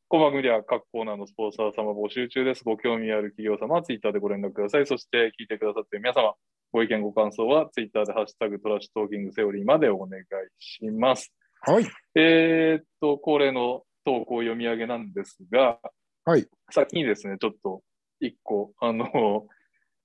[0.07, 2.63] この番組では各コーナーのスポンサー様募集中です。
[2.63, 4.87] ご興味ある企業様はツイッターでご連絡ください。
[4.87, 6.33] そして聞いてくださっている皆様、
[6.71, 10.23] ご意見ご感想はツイッターでハッシュタグトラッシュトーキングセオリーまでお願い
[10.57, 11.31] します。
[11.61, 11.85] はい。
[12.15, 15.79] えーっと、恒例の投稿読み上げなんですが、
[16.25, 16.47] はい。
[16.71, 17.83] 先にですね、ちょっと
[18.19, 19.45] 一個、あの、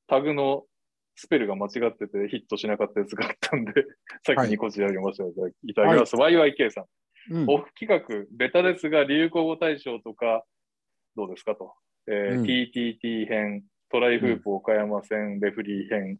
[0.07, 0.65] タグの
[1.21, 3.73] スペルが間違っててヒットしなかったやつがあったんで、
[4.25, 5.31] 先にこちら読ませて
[5.65, 6.15] いただきます。
[6.15, 6.85] YYK さん。
[7.35, 7.51] うん。
[7.51, 10.45] オフ企画、ベタですが流行語大賞とか、
[11.17, 11.75] どうですかと。
[12.07, 12.45] えーうん。
[12.45, 16.19] TTT 編、トライフープ岡山戦、レフリー編、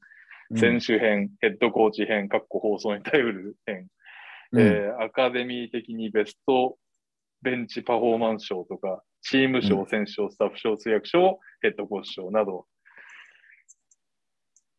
[0.51, 0.59] うん。
[0.59, 3.87] 選手編、ヘッドコーチ編、かっこ放送に頼る編、
[4.51, 4.61] うん。
[4.61, 6.77] えーアカデミー的にベスト
[7.43, 12.67] ベンチパフォーマンス賞とか、チーム賞、選手賞、スタッフ賞、通訳賞、ヘッドコーチ賞など、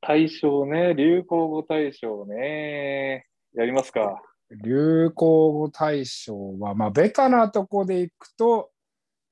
[0.02, 4.22] 大賞ね、流行語大賞ね、やりますか。
[4.52, 8.72] 流行語大賞は、まあ、ベタなとこでいくと、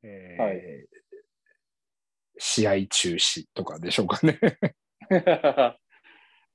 [0.04, 0.58] えーはい
[2.38, 4.40] 試合中止とかでしょうかね。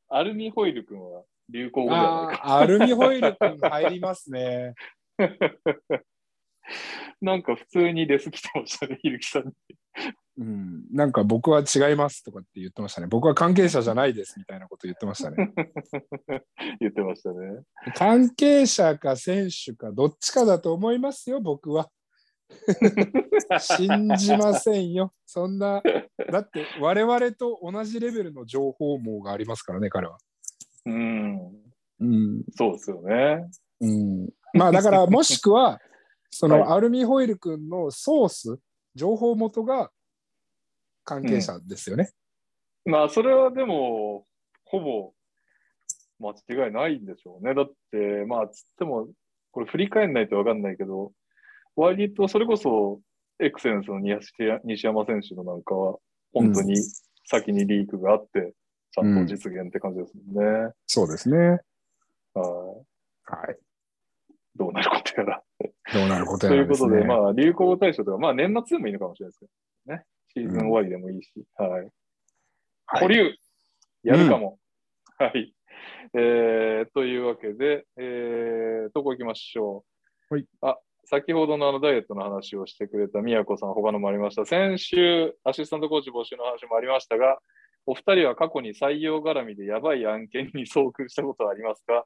[0.09, 2.57] アルミホイル君は流行語じゃないか。
[2.59, 4.75] アルミホイル君入りますね。
[7.21, 9.53] なんか普通にレス来てましたね、ひるきさんに。
[10.39, 13.07] うん、なんか僕は違いますとかって言ってましたね。
[13.07, 15.53] 僕は関係者じゃないですみたいなこと言ってましたね。
[16.81, 17.63] 言ってましたね。
[17.97, 21.91] 関係者か選手かどっちかだと思いますよ、僕は。
[23.61, 25.13] 信じませんよ。
[25.27, 25.83] そんな、
[26.31, 30.17] だって我々と同じレベルの情報網がありますからね、彼は。
[30.87, 31.39] うん、
[32.01, 32.45] うん。
[32.55, 33.51] そうですよね。
[33.81, 35.81] うん、まあだからもしくは、
[36.31, 38.59] そのはアルミホイル君のソース、
[38.95, 39.91] 情報元が
[41.05, 42.11] 関係者ですよね。
[42.85, 44.27] まあ、それはでも、
[44.65, 45.13] ほぼ
[46.19, 47.55] 間違いないんでしょうね。
[47.55, 49.09] だって、まあ、つっても、
[49.51, 51.13] これ振り返んないとわかんないけど、
[51.77, 53.01] 割とそれこそ、
[53.39, 54.33] エクセレンスの西
[54.65, 55.99] 西山選手のなんかは、
[56.33, 56.77] 本当に
[57.27, 58.55] 先にリークがあって、
[58.93, 60.73] ちゃんと実現って感じですもんね。
[60.87, 61.39] そうですね。
[61.39, 61.59] は
[62.35, 62.39] い。
[63.25, 63.59] はい。
[64.55, 65.43] どうなることやら。
[65.93, 66.63] どうなることとやらね。
[66.63, 69.47] いうことで、まあ、流行語大賞とか、まあ、年末でもいいのかもしれないですけ
[69.87, 70.05] どね。
[70.35, 71.71] シーズン終わりでもいいし、はい。
[71.71, 71.91] はい
[73.01, 73.35] 保留、
[74.03, 74.59] やるかも。
[75.17, 75.55] はい。
[76.15, 79.85] えー、というわけで、えー、どこ行きましょ
[80.31, 80.35] う？
[80.35, 80.47] はい。
[80.61, 84.45] あ、先ほどのあのダイエットの話をしてくれた宮子さん、他のもありました。
[84.45, 87.39] 先週、アシスタントコーチ募集の話もありましたが、
[87.87, 92.05] お二人は過去に採用絡みでやばい案件に遭遇したことはありますか？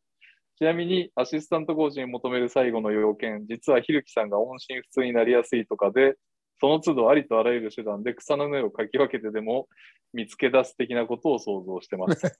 [0.59, 6.15] ちなみに、アシスタントコーチに求める最後の要件、実はひるきさんが音信不通になりやすいとかで、
[6.61, 9.69] その都度ありとあらゆる手段で草の根をかき分けてでも
[10.13, 12.39] 見つけ出す的なことを想像してます。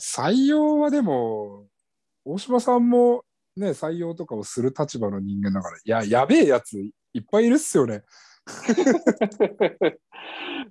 [0.00, 1.66] 採用はでも、
[2.24, 3.24] 大島さんも
[3.56, 8.04] ね、採用とかをする立場の人間だから、いや、やべえやついっぱいいるっすよね。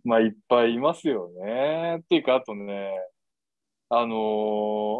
[0.03, 1.97] まあ、いっぱいいますよね。
[2.01, 2.91] っていうか、あとね、
[3.89, 4.15] あの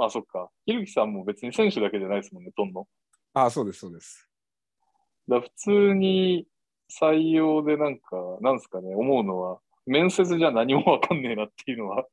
[0.01, 0.49] ーあ、そっか。
[0.65, 2.88] ひるきさんも別に選手だけじゃないですもんね、とんの。
[3.34, 4.30] ああ、そうです、そうです。
[5.27, 6.47] だ普通に
[6.91, 12.05] 採用でなんか、なんすかね、思うのは、面接じゃ何もわかんねえなっていうのは。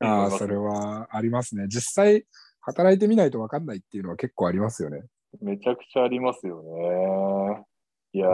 [0.00, 1.66] ああ、それはありますね。
[1.68, 2.24] 実際、
[2.60, 5.02] 働いてみないと分かんないっていうのは結構ありますよね。
[5.40, 7.64] めちゃくちゃありますよね。
[8.14, 8.30] いやー、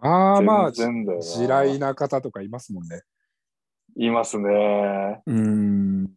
[0.00, 3.02] まあまあ、全然だよな地雷な方とかいますもんね。
[3.96, 5.22] いますね。
[5.26, 6.02] うん。
[6.02, 6.10] も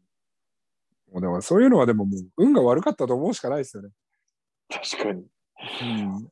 [1.15, 3.89] うでもそういうのはでももう運が悪かったと思うしかないですよね。
[4.69, 5.25] 確かに。
[5.81, 5.85] う
[6.19, 6.29] ん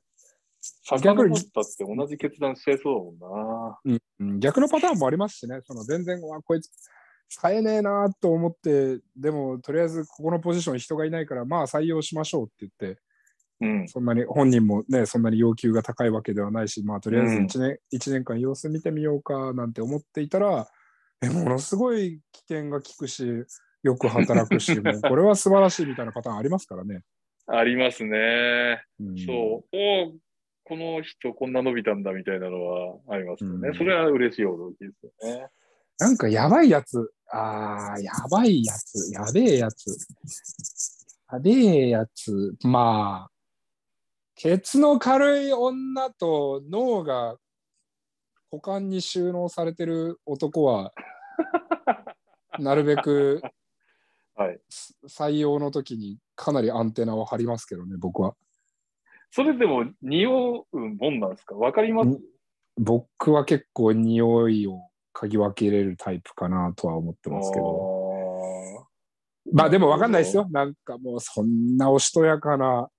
[0.83, 3.99] 遡ったって同じ決断しちゃいそうだもんな。
[4.19, 6.69] うん、逆のパターンもありますしね、その全然、わこいつ
[7.29, 13.01] 使えねえなと思って、でもとりあえずここのポジション人がいないから、まあ採用しましょうって言って、
[13.61, 13.87] うん。
[13.87, 20.67] そんなに本人もね、そんなに要求が高いわけではないし、まあとりあえずうん1年,、一年間様子見てみようかなんて思っていたら、
[21.21, 23.45] えものすごい危険が効くし、
[23.83, 27.01] よく働くし、 もうこれは素晴らしいみたいなパターンありますからね。
[27.47, 28.83] ありますね。
[28.99, 30.19] うんそう。
[30.65, 33.69] この人こんな伸びたんだみたいなのはありますよね。
[33.69, 35.47] うんそれは嬉しい驚きですよね。
[35.99, 39.95] なんかやばいやつ、ああ、やばいやつ、やべえやつ。
[41.31, 43.31] やべえやつ、まあ、
[44.35, 47.37] ケツの軽い女と脳が
[48.51, 50.93] 股間に収納されてる男は、
[52.59, 53.41] なるべく
[54.35, 54.59] はい。
[55.07, 58.35] 採用の時にかなりアンテナを張りますけどね、僕は。
[59.35, 61.55] それでも匂うもんなんですか？
[61.55, 62.07] わかります？
[62.09, 62.19] ん
[62.77, 64.79] 僕は結構匂いを
[65.13, 68.87] 嗅ぎ分けれるタイプかなとは思ってますけど。
[69.51, 70.47] まあでも分かんないですよ。
[70.49, 72.89] なんかもうそんなおしとやかな。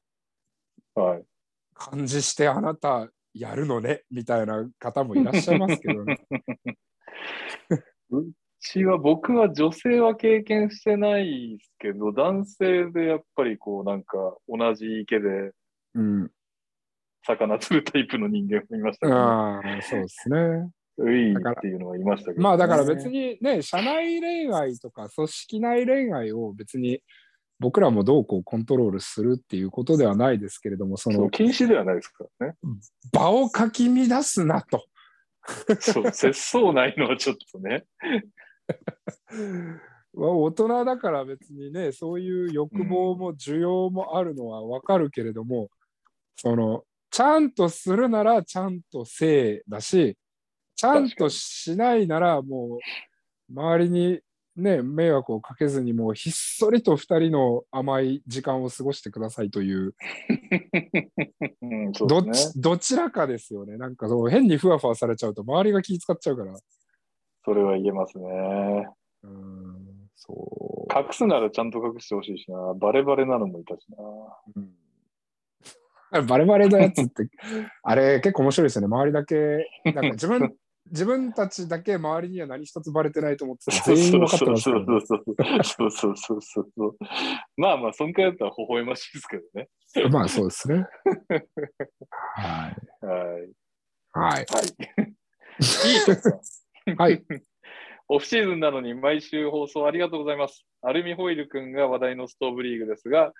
[1.74, 4.02] 感じしてあなたやるのね？
[4.10, 6.18] みたいな方もいらっしゃいますけどね。
[8.10, 15.52] うちは、僕は女性は経験してないですけど、男性でやっぱりこうなんか同じ池で
[15.96, 16.30] うん。
[17.26, 20.70] 魚釣るタイプの人間もいましたけど、ああ、そうですね。
[20.98, 27.00] ういっていうのはいましたけど、まあだから別にね、社内恋愛とか組織内恋愛を別に
[27.58, 32.54] 僕らもどうこうコントロールするっていうことではないですけれども、その禁止ではないですからね。
[33.12, 34.84] 場をかき乱すなと。
[35.80, 37.84] そう、節操ないのはちょっとね。
[40.14, 45.68] まあ大人だから別にね、そういう欲望も需要もあるのはわかるけれども、
[46.36, 50.16] その、ちゃんとするならちゃんとせえだし、
[50.74, 54.20] ちゃんとしないならもう、周りに
[54.56, 59.94] ね、迷惑をかけずにもうひっそりと二人の甘い時間を過ごしてくださいという、
[62.22, 62.34] うね。
[62.34, 63.76] ちどちらかですよね。
[63.76, 66.54] なんかそう変にふわふわされちゃうと周りが気使っちゃうから。
[67.44, 68.88] それは言えますね。
[69.24, 70.98] うん、そう。
[70.98, 72.74] 隠すならちゃんと隠してほしいしな。
[72.74, 73.96] バレバレなのもいたしな。
[74.56, 74.85] うん
[76.26, 77.28] バレバレのやつって、
[77.82, 78.86] あれ結構面白いですよね。
[78.86, 79.36] 周りだけ、
[79.84, 80.54] なんか自分、
[80.90, 84.86] 自分たちだけ周りには何一つバレてないと思ってたら 全員分かってますから、ね。
[84.86, 85.16] そ
[85.86, 86.96] うそうそうそうそう。
[87.56, 89.68] まあまあ、そんくらいだったら微笑ましいですけどね。
[90.10, 90.86] まあそうですね。
[92.10, 92.68] は
[93.02, 93.06] い。
[93.06, 93.52] はい。
[94.12, 94.46] はい。
[94.46, 94.46] は
[96.94, 96.96] い。
[96.96, 97.24] はい。
[98.08, 100.64] オフシーズンなのに毎週放送ありがとうございます。
[100.82, 103.32] アルミホイル君が話題のストーブリーグですが、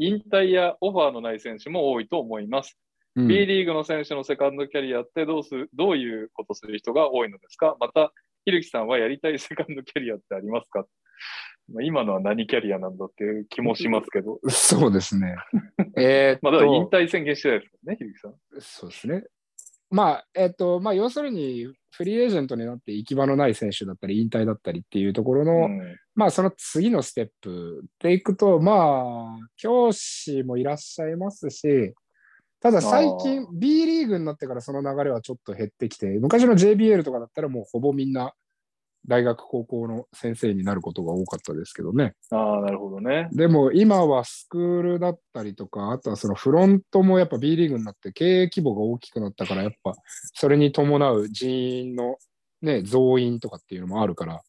[0.00, 2.76] 引退やオファーのない選手も多いと思います。
[3.16, 7.76] うん B リーグの選手のセカンドキャリアってどうするどういうことする人が多いのですか？
[7.80, 8.12] また、
[8.44, 10.86] ひるきさんはやりたいセカンドキャリアってありますか？
[11.72, 15.34] まあ今のは何キャリアなんだっていう気もしますけど、 そうですね。
[15.96, 18.34] えーまあ、だ引退宣言してないですからね、ひるきさん。
[18.60, 19.24] そうですね。
[19.90, 25.96] まあ、えっと、まあ、要するに、フリーエージェントになって行き場のない選手だったり、引退だったりっていうところの、うん。
[26.14, 31.94] まあ、その次のステップでいくと、まあ、教師もいらっしゃいますし、
[32.60, 38.34] ただ最近あ B リーグになってからその流れはちょっと減ってきて、昔の JBL とかだったらもうほぼみんな
[39.06, 42.14] 大学、高校の先生になることが多かったですけどね。
[42.30, 43.28] ああ、なるほどね。
[43.32, 49.94] でも今はスクールだったりとか、あとはそのフロントもやっぱ B リーグになって経営規模が大きくなったから、やっぱ
[50.34, 52.16] それに伴う人員の
[52.62, 54.42] ね、増員とかっていうのもあるから、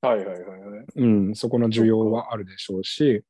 [0.00, 0.84] はいはいはいはい。
[0.96, 3.22] うん、そこの需要はあるでしょうし、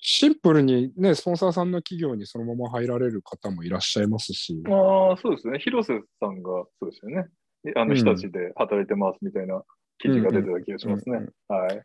[0.00, 5.58] シンプルにね、スポンサーさんの企業にそのまま入られる方もいらっしゃいますし、ああ、そうですね。
[5.58, 7.28] 広瀬さんがそうですよね。
[7.76, 9.62] あの、うん日立で働いてますみたいな
[9.98, 11.26] 記事が出てた気がしますね。
[11.48, 11.82] はい。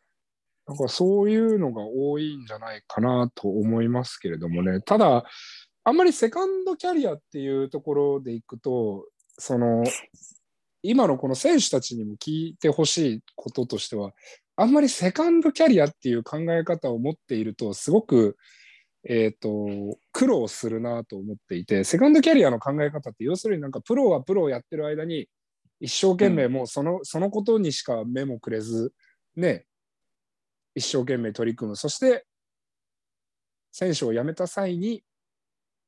[0.66, 4.80] なんかそういうのが多いんじゃないかなと思いますけれどもね。
[4.82, 5.26] ただ、
[5.84, 9.06] あんまりセカンドキャリアっていうところでいくと、
[9.38, 9.84] その、
[10.82, 14.12] 今のこの選手たちにも聞いてほしいこととしては、
[14.56, 18.38] あんまりセカンドキャリアっていう考え方を持っていると、すごく、
[19.06, 19.68] えっ、と、
[20.14, 25.28] 苦労するなと思っていて、セカンドキャリアの考え方って、要するになんかプロはプロをやってる間に、
[25.84, 28.94] 一生懸命もうその、そのことにしか目もくれず、
[29.36, 29.66] ね、
[30.76, 31.76] 一生懸命取り組む。
[31.76, 32.26] そして、
[33.70, 35.04] 選手を辞めた際に、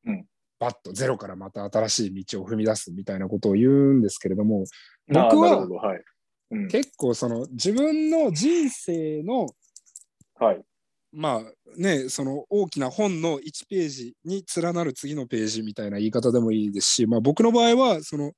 [0.05, 0.25] うん
[0.58, 4.63] バッとゼロからまた新しい道を踏み出すみたいなことを言うんですけれども、
[5.10, 5.67] 僕は。
[5.67, 6.01] はい。
[6.51, 6.67] うん。
[6.69, 9.47] 結構その自分の人生の
[10.39, 10.63] はい。
[11.12, 18.31] まあねその大きな本の1ページに連なる次のページみたいな言い方でもいいですし、まあ、僕の場合はその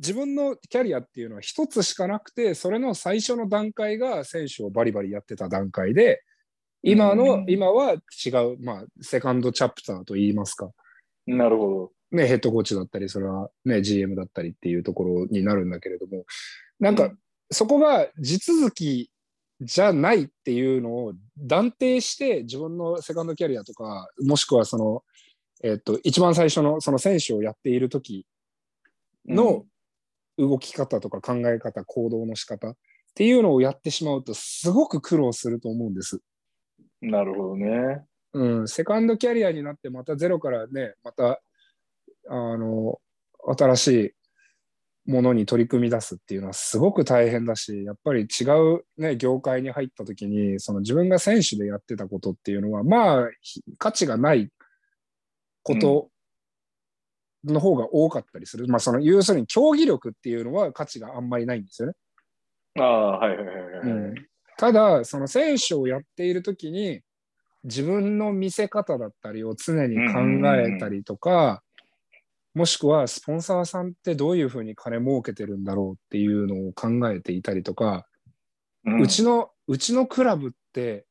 [0.00, 6.22] 自分のキャリアっていうのは一つしかなくてそれの最初の段階が選手をバリバリやってた段階で
[6.82, 7.44] 今の、うん。
[7.48, 10.70] 今は違う、まあ、セカンドチャプターと言いますか、
[11.26, 16.24] なるほね、ヘッドコーチだったりそれは、ね、GM だったりっていうところになるんだけれども
[16.78, 17.18] なんかうん。
[17.52, 19.10] そこが地続き
[19.60, 25.02] じゃないっていうのを断定して自分のセカンドキャリアとかもしくはその、
[25.62, 28.24] えっと一番最初のその選手をやっている時
[29.26, 29.34] ど。
[29.34, 29.64] の
[30.40, 32.76] 動き方とか考え方行動の仕方っ
[33.14, 36.16] ていうのをやってしまうとすごく苦労すると思うんです。
[36.16, 36.20] うん
[37.00, 38.04] なるほどね。
[38.32, 41.40] うん、セカンドキャリアになってまたゼロからねまた
[42.28, 43.00] あの
[43.58, 43.86] 新し
[45.08, 48.44] いものに取り組み出すっていうのはすごく大変だしやっぱり違
[48.76, 54.50] う、ね、業界に入った時にその自分が選手でやってたことっていうのはまあひ価値がない
[55.64, 56.10] こと
[57.44, 61.94] の方が多かったりする、まあその要するに競技力っていうのは価値があんまりないんですよね。
[62.78, 63.88] ああ、はいはいはいはい。
[63.88, 64.14] うん
[64.60, 67.00] ただその選手をやっている時に
[67.64, 70.20] 自分の見せ方だったりを常に考
[70.54, 71.62] えたりとか、
[72.54, 78.06] もしくはスポンサーさんってどういうふうに金儲けてるんだろうっていうのを考えていたりとか、
[78.84, 81.06] うんうちのうちのクラブって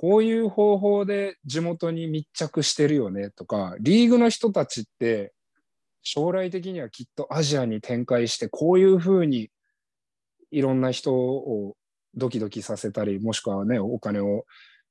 [0.00, 5.32] こういう方法で地元に密着してるよねとかリーグの人たちって
[6.04, 9.50] 将来的にはきっとアジアに展開してこういうふうに
[10.52, 11.74] いろんな人を
[12.14, 14.44] ドキドキさせたりもしくはねお金を、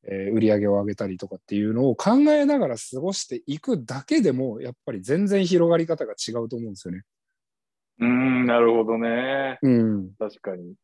[0.03, 7.03] えー売り上げを上げたりとかっていうのを考えながら過ごしていくだけでもやっぱり全然広がり方が違うと思うんですよね。
[7.99, 9.57] うん、なるほどね。
[9.61, 10.75] うん、確かに。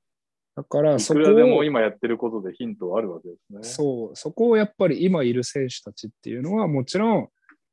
[0.55, 3.63] だからいそこくらでもを今やってることでヒントはあるわけですね。
[3.63, 7.29] そう、そこをやっぱり今いる選手たちっていうのはもちろん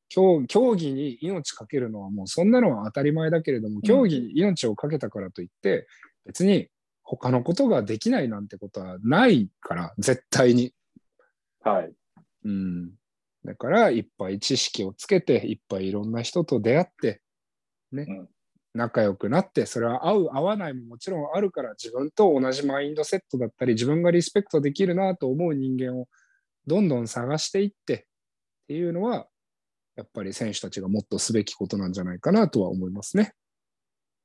[0.09, 5.87] 競競技に命かけるのはもうそんなのは当たり前だけれども、競技に命をかけたからといって
[6.25, 6.69] 別に
[7.03, 10.73] 他のことができないなんてことはないから、絶対に。
[11.63, 11.93] はい。
[12.45, 12.91] うん。
[13.45, 17.21] だからいっぱい知識をつけて、いっぱいいろんな人と出会って、
[17.93, 18.29] ね、うん
[18.75, 26.09] 仲良くなって、それは合う合わないももちろんあるから、自分と同じマインドセットだったり、自分がリスペクトできるなと思う人間を
[26.67, 27.99] どんどん探していってっ
[28.69, 29.27] ていうのは、
[29.97, 33.35] やっぱり選手たちがもっとすべきことなんじゃないかなとは思いますね。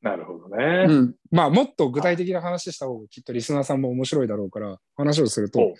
[0.02, 0.86] なるほどね。
[0.88, 5.74] うん、まあもっと具体的な話した方がきっとリスナーさんも面白いだろうから話をするとお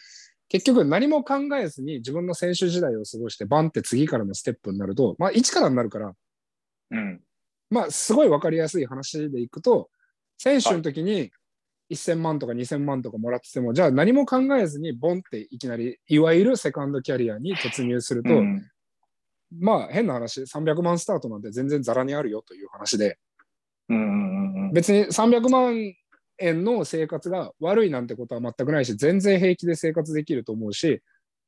[0.50, 6.14] 結局何も考えずに自分の選手時代を過ごしてバンって次からのステップになるとまあ一からになるから
[6.92, 7.22] うん。
[7.70, 9.90] まあすごい分かりやすい話でいくと
[10.38, 11.32] 選手の時に
[11.92, 18.66] 1000万とか2000万とかもらっててもじゃあ何も考えずにボンっていきなりいわゆるセカンドキャリアに突入すると、うん。
[19.60, 23.18] まあ変な話300万スタートなんて全然ザラにあるよという話で。
[23.88, 25.94] うん別に300万
[26.40, 31.02] 円の生活が悪いなんてことは全くないし、全然平気で生活できると思うし、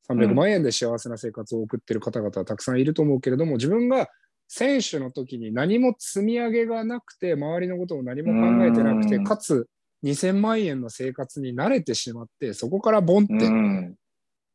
[0.09, 4.07] 300万円で幸せな生活を送ってる方々はたくさんいると思うけれども、自分が
[4.47, 9.67] 選手の時に何も積み上げがなくて、周りのことを何も考えてなくて、うんかつ
[10.03, 13.95] 2000万円の生活に慣れてしまって、そこからボンって、うん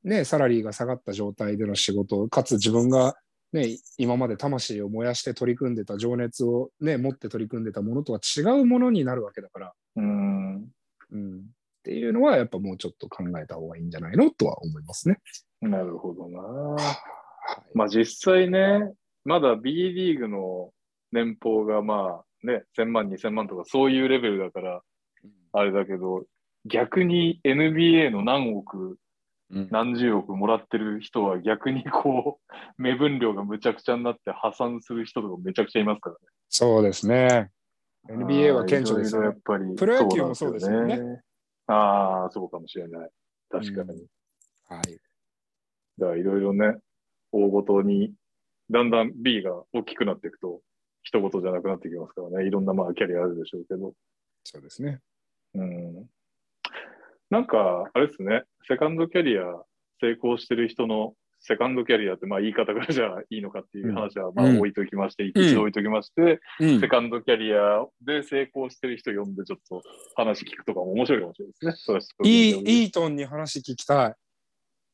[0.04, 3.16] ね、サラリーが下がった状態での仕事、かつ自分が、
[3.52, 10.54] ね、今まで魂を燃やして取り組んでた情熱を、ね、持って取り組んでたものとは違うものになるわけだから、うん。
[11.12, 11.38] うん。
[11.38, 11.42] っ
[11.84, 14.30] ていうのは、やっぱもうちょっと考えた方がいいんじゃないの？
[14.30, 15.18] とは思いますね。
[15.60, 16.40] なるほどな。
[16.40, 16.82] はい
[17.74, 18.92] まあ実際ね、
[19.24, 20.70] まだ B リーグの
[21.12, 24.82] 年俸がまあね、1000万、2000万とかそういうレベルだから、
[25.52, 26.24] あれだけど、
[26.64, 28.98] 逆に NBA の何億、
[29.50, 32.52] うん何十億もらってる人は逆にこう、
[32.82, 36.20] 目分量がむちゃくちゃになって破産する人とかめちゃくちゃいますからね。
[36.48, 37.50] そうですね。
[38.08, 39.38] NBA は顕著ですよねやっ。
[39.44, 39.74] ぱり。
[39.74, 41.20] プロ野球もそうですよね。
[41.66, 43.10] ああ、そうかもしれない。
[43.50, 44.00] 確かに。
[44.00, 44.08] う
[44.68, 44.98] はい。
[45.98, 46.78] だからいろいろね、
[47.30, 48.14] 大ごとに、
[48.70, 50.60] だんだん B が大きくなっていくと、
[51.02, 52.46] 一言じゃなくなってきますからね。
[52.46, 53.92] いろんなまあキャリアあるでしょうけど。
[54.44, 55.00] そうですね。
[55.54, 56.06] うん。
[57.30, 59.44] なんか、あれですね、セカンドキャリア
[60.00, 69.82] 成功してる人のセカンドキャリアってまあ言い方がじゃあいいのかっていう話はまあうん置いときまして、一度置いときまして、うんセカンドキャリアで成功してる人呼んでちょっと
[70.14, 71.98] 話聞くとかも面白いかもしれないですね。
[72.24, 74.14] いい、イートンに話聞きたい。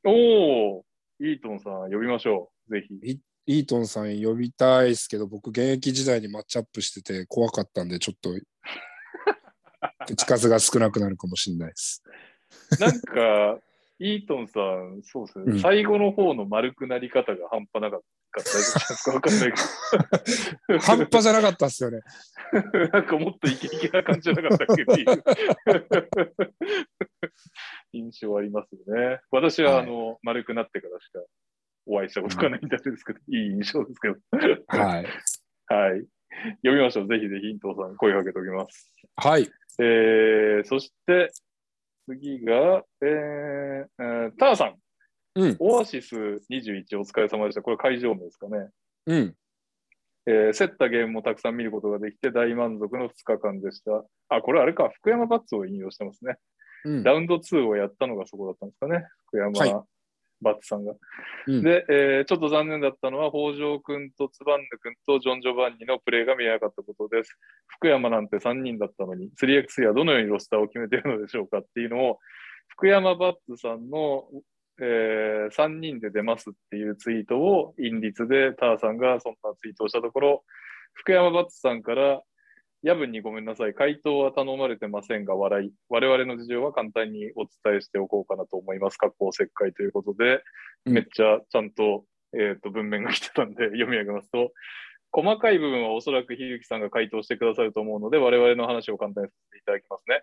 [0.05, 0.85] おお
[1.21, 2.73] イートンさん呼びましょう。
[2.73, 3.21] ぜひ。
[3.49, 8.39] イートンさん呼びたいですけど、僕、現役時代にマッチアップしてて怖かったんで、ちょっと、
[10.07, 12.03] 口数が少なくなるかもしれないです。
[12.79, 13.59] なんか、
[14.01, 18.07] イートンさん、そうですね、うん最後の方の丸くなり方が半端なかった。
[18.43, 19.13] か？
[19.15, 20.79] わかんないけど。
[20.85, 22.01] 半端じゃなかったっすよね。
[22.93, 25.25] なんかもっとイケイケな感じじゃなかったっけっていう
[27.97, 29.21] 印象ありますよね。
[29.31, 31.21] 私は、はいあの、丸くなってからしか
[31.89, 34.17] お会いしたことがないんですけど、いい印象ですけど。
[34.69, 35.07] はい。
[35.67, 36.07] はい。
[36.63, 37.09] 読みましょう。
[37.09, 38.93] ぜひぜひ、イントさん、声かけておきます。
[39.17, 39.51] はい。
[39.81, 41.31] えー、そして、
[42.07, 44.77] 次が、えーえーターさん。
[45.35, 45.57] うん。
[45.59, 46.17] オアシス
[46.51, 47.63] 21お疲れ様でした。
[47.63, 48.69] これ会場名ですかね。
[49.07, 49.37] うん。
[50.27, 54.05] えー競ったゲームもたくさん見ることができて大満足の2日間でした。
[54.29, 56.37] あ、これあれか、福山バッツを引用してますね。
[56.85, 57.03] うん。
[57.03, 59.98] ラウンド2をやったのがそこだったんですかね、福山はい
[60.41, 60.95] バッツさんが。
[61.47, 67.39] うんで、えーちょっと残念だったのは、北条君とツバンヌ君とジョン・ジョバンニのプレーが見えなかったことです。
[67.67, 72.19] 福山なんて3人だったのに、3x3 はどのようにロスターを決めているのでしょうかっていうのを、
[72.69, 74.29] 福山バッツさんの、
[74.81, 80.45] え3人で出ますっていうツイートを、陰律でターさんがそんなツイートをしたところ、
[80.93, 82.23] 福山バッツさんから、
[82.83, 83.75] 夜分にごめんなさい。
[83.75, 85.73] 回答は頼まれてませんが、笑い。
[85.89, 88.97] 我々の事情は簡単にお伝えしておこうかなと思います。
[88.97, 90.43] 格好石灰ということで、
[90.87, 92.05] うんめっちゃちゃんと,、
[92.35, 94.53] えーと文面が来てたんで読み上げますと、
[95.11, 100.23] 細かい部分はおそらくひゆきさんが回答してくださると思うので、我々の話を簡単にさせていただきますね。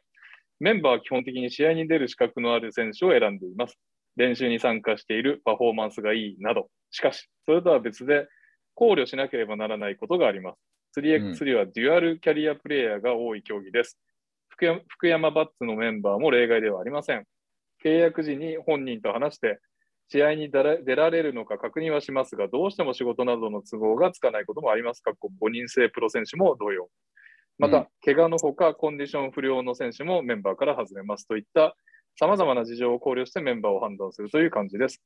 [0.59, 3.77] メンバーは基本的に試合に出る資格のある選手を選んでいます。
[4.15, 6.69] 練習に参加している、パフォーマンスがいいなど。
[6.91, 8.27] しかし、それとは別で
[8.75, 10.74] 考慮しなければならないことがあります。
[10.95, 13.97] 3x3 はデュアルキャリアプレイヤーが多い競技です。
[14.47, 17.25] 福山福山バッツのメンバーも例外ではありません。
[17.83, 19.59] 契約時に本人と話して、
[20.07, 25.01] 試合に出ら出られるのか確認はしますが、どうしても仕事などの都合がつかないこともあります。
[25.01, 26.87] かっこ5人制プロ選手も同様。
[27.57, 31.75] また、うん怪我のほか、コンディション不良の選手もメンバーから外れますといった、
[32.17, 35.01] さまざまな事情を考慮してメンバーを判断するという感じです。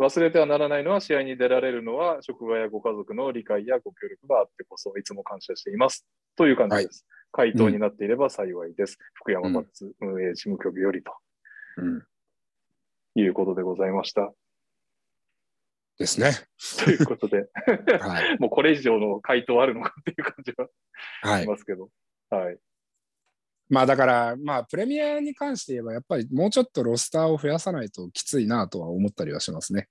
[0.00, 6.06] 忘れてはならないのは、試合に出られるのは、職場やご家族の理解やご協力があってこそ、いつも感謝しています。
[6.36, 7.06] という感じです。
[7.32, 8.98] 回答になっていれば幸いです。
[9.12, 11.12] 福山バッツ運営事務局よりと
[11.76, 12.02] うん。
[13.14, 14.32] いうことでございました。
[15.98, 16.30] ですね。
[16.82, 17.50] ということで、
[18.00, 18.38] はい。
[18.40, 20.68] もうこれ以上の回答あるのかっていう感じは
[21.22, 21.48] はいし。
[21.48, 21.90] ますけど。
[22.30, 22.58] はい。
[23.70, 29.88] まあだから、まあプレミアに関して言えば、やっぱりもうちょっとロスターを増やさないときついなとは思ったりはしますね。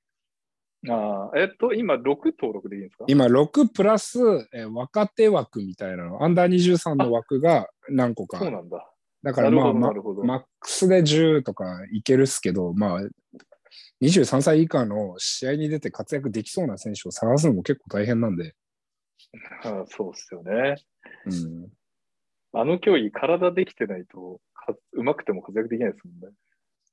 [0.88, 2.06] あーえっと、今、6
[2.40, 3.06] 登録でいいんですか？
[3.08, 4.20] 今、6プラス、
[4.54, 8.52] えー若手枠みたいなの、アンダー23の枠が何個かそう。
[8.52, 8.90] なんだ。
[9.24, 9.74] だからまあ。
[9.74, 9.90] マ
[10.38, 13.02] ックスで10とかいけるっすけど、まあ、
[14.02, 18.56] 23歳以下の試合に出て活躍できそうな選手を探すのも結構大変なんで、
[19.64, 20.76] あーそうっすよね。
[21.26, 21.70] うん、
[22.54, 26.36] あの競技、体できてないと、かうまくても活躍できないですもんね。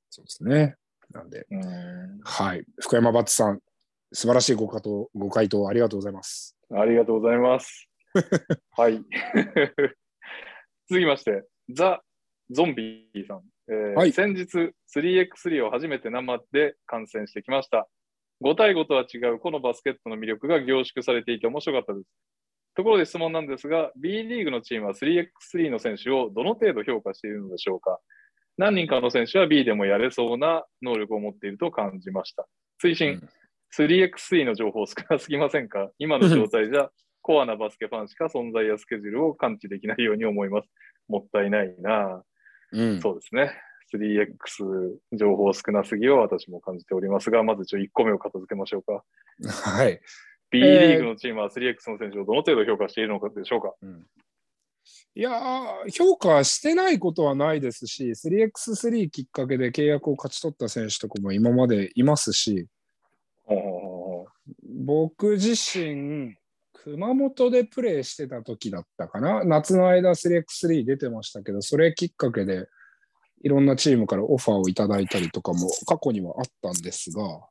[0.09, 0.75] そうですね。
[1.11, 2.63] なんで、うんはい。
[2.79, 3.59] 福山バッツさん、
[4.13, 6.55] 素晴らしいご回答ご回答ありがとうございます。
[6.73, 7.89] ありがとうございます。
[8.71, 8.97] はい。
[10.89, 12.03] 続きまして、ザ・
[12.49, 13.43] ゾンビーさん。
[13.69, 17.87] えーはい先日、3x3 を初めて生で観戦してきました。
[18.41, 22.07] 5対5とは違うこのバスケットの魅力が凝縮されていて面白かったです。
[22.77, 27.99] ところで質問なんですが、B リーグのチームは 3x3 の選手をどの程度評価しているのでしょうか？
[28.57, 32.47] 何人かの選手は B でもやれそうな能力を持っていると感じました。
[32.83, 33.29] 推進、うん
[33.75, 35.91] 3x3 の情報少なすぎませんか？
[35.99, 36.89] 今の状態じゃ
[37.21, 40.69] コアなバスケファンしか存在やスケジュールを感知できないように思います。
[41.09, 42.23] もったいないな。
[42.71, 43.01] うん。
[43.01, 43.51] そうですね。
[43.93, 49.03] 3X 情報少なすぎを私も感じておりますが、まずちょ1個目を片付けましょうか。
[49.69, 49.99] はい。
[50.49, 53.73] B えーリーグのチームは 3X の選手をどの程度評価しているのかでしょうか？
[55.15, 62.67] いやー、評価してないことはないですし、3x3 きっかけで契約を勝ち取った選手とかも今までいますし、
[64.85, 66.35] 僕自身、
[66.73, 72.67] 熊本でプレーしてた時だったかな、夏の間 3x3 出てましたけど、それきっかけで
[73.43, 77.41] いろんなチームからオファーをいただいたりとかも過去にはあったんですが、う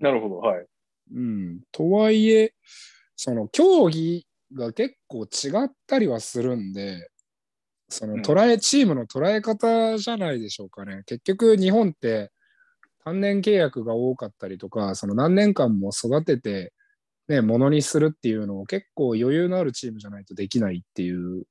[0.00, 0.66] なるほど、はい。
[1.14, 2.54] うん、とはいえ、
[3.16, 7.08] その競技が結構違ったりはするんで、
[7.88, 11.02] その捉え、チームの捉え方じゃないでしょうかね。
[11.06, 12.30] 結局、日本って
[13.04, 16.72] 単年契約が多かったりとか、その何年間も育てて、
[17.28, 21.44] ね、ものにするっていうのを結構余裕のあるチームじゃないとできないっていう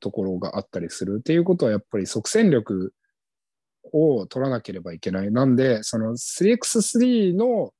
[0.00, 2.92] ところがあったりするっていうことはやっぱり即戦力
[3.92, 5.30] を取らなければいけない。
[5.30, 7.72] なんで、その 3x3 の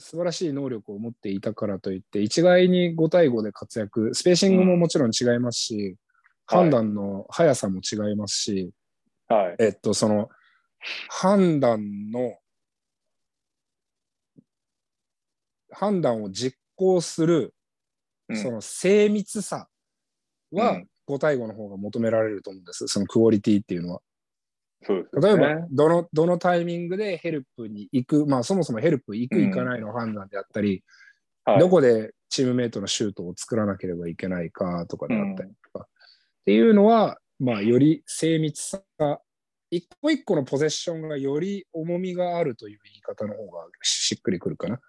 [0.00, 5.96] 素晴らしい能力を持っていたからといって、一概に5対5で活躍、スペーシングももちろん違いますし、
[6.46, 6.60] はい。
[6.62, 8.70] 判断の速さも違いますし、
[9.28, 9.56] はい。
[9.60, 10.28] えっと、その
[11.08, 12.38] 判断の、
[15.70, 17.54] 判断を実行する、
[18.28, 18.36] うん。
[18.36, 19.68] その精密さ
[20.50, 20.88] はうん。
[21.06, 24.00] 5対5の方が求められると思うんです、そのクオリティっていうのは。
[24.82, 25.44] そうですよね。
[25.44, 30.82] 例えば、どの、どのタイミングでヘルプに行く、まあそもそもヘルプ行く、うん行かないの判断であったり、
[31.44, 35.88] はい、どこでチームメイトのシュートを作らなければいけないかとかであったりとか、っ
[36.46, 39.20] ていうのは、まあより精密さが、
[39.70, 44.80] 一個一個のポゼッションがより重みがあるという言い方の方がしっくりくるかな。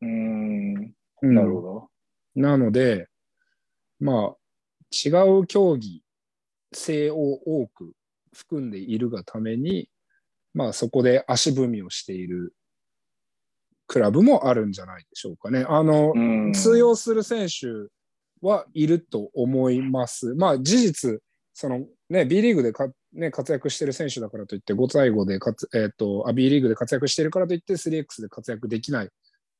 [0.00, 0.74] うん
[1.22, 1.88] なるほど。
[2.36, 3.08] なので、
[3.98, 4.36] まあ、
[4.92, 6.02] 違う競技
[6.72, 7.92] 性を多く
[8.38, 9.90] 含んでいるがために、
[10.54, 12.54] まあそこで足踏みをしている
[13.88, 15.64] クラブもあるんじゃないでしょうかね。
[15.68, 17.90] あの、うん通用する選手
[18.40, 20.34] はいると思います。
[20.34, 21.20] まあ事実、
[21.52, 29.08] そのね、B リーグでか、ね、活躍してる選手だからといって、5対5で活、えっ、とあ、B リーグで活躍してるからといって 3X で活躍できない。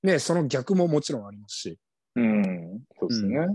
[0.04, 1.78] ね、その逆ももちろんありますし。
[2.14, 2.80] うん。
[3.00, 3.48] そうですね。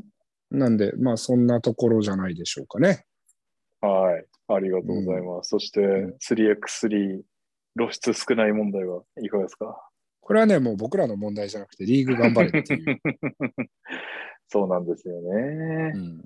[0.52, 3.06] なんで、まあそんなところじゃないでしょうかね。
[3.80, 4.26] はい。
[4.48, 5.50] ありがとうございます。
[5.50, 7.22] そして、ん 3x3
[7.78, 9.90] 露出少ない問題はいかがですか？
[10.22, 13.02] これはね、もう僕らの問題じゃなくて、リーグ頑張れっていう。
[14.50, 15.92] そうなんですよね。
[15.96, 16.24] うん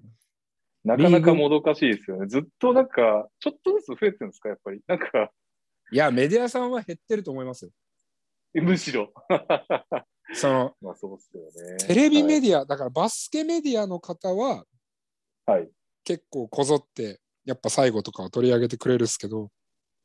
[0.84, 2.28] なかなかもどかしいですよね。
[2.28, 4.80] ずっとなんか、ちょっとずつ増えてるんですか、やっぱり。
[4.88, 5.34] なんか、
[5.92, 7.72] いや、メディアさんは減ってると思いますよ。
[8.54, 9.12] むしろ。
[10.34, 11.78] その、まあそうっすよね。
[11.88, 14.64] テレビメデディア、だからバスケメディアの方は。
[15.46, 15.70] はい。
[16.06, 19.50] 結構こぞって、やっぱ最後とかは取り上げてくれるんですけど、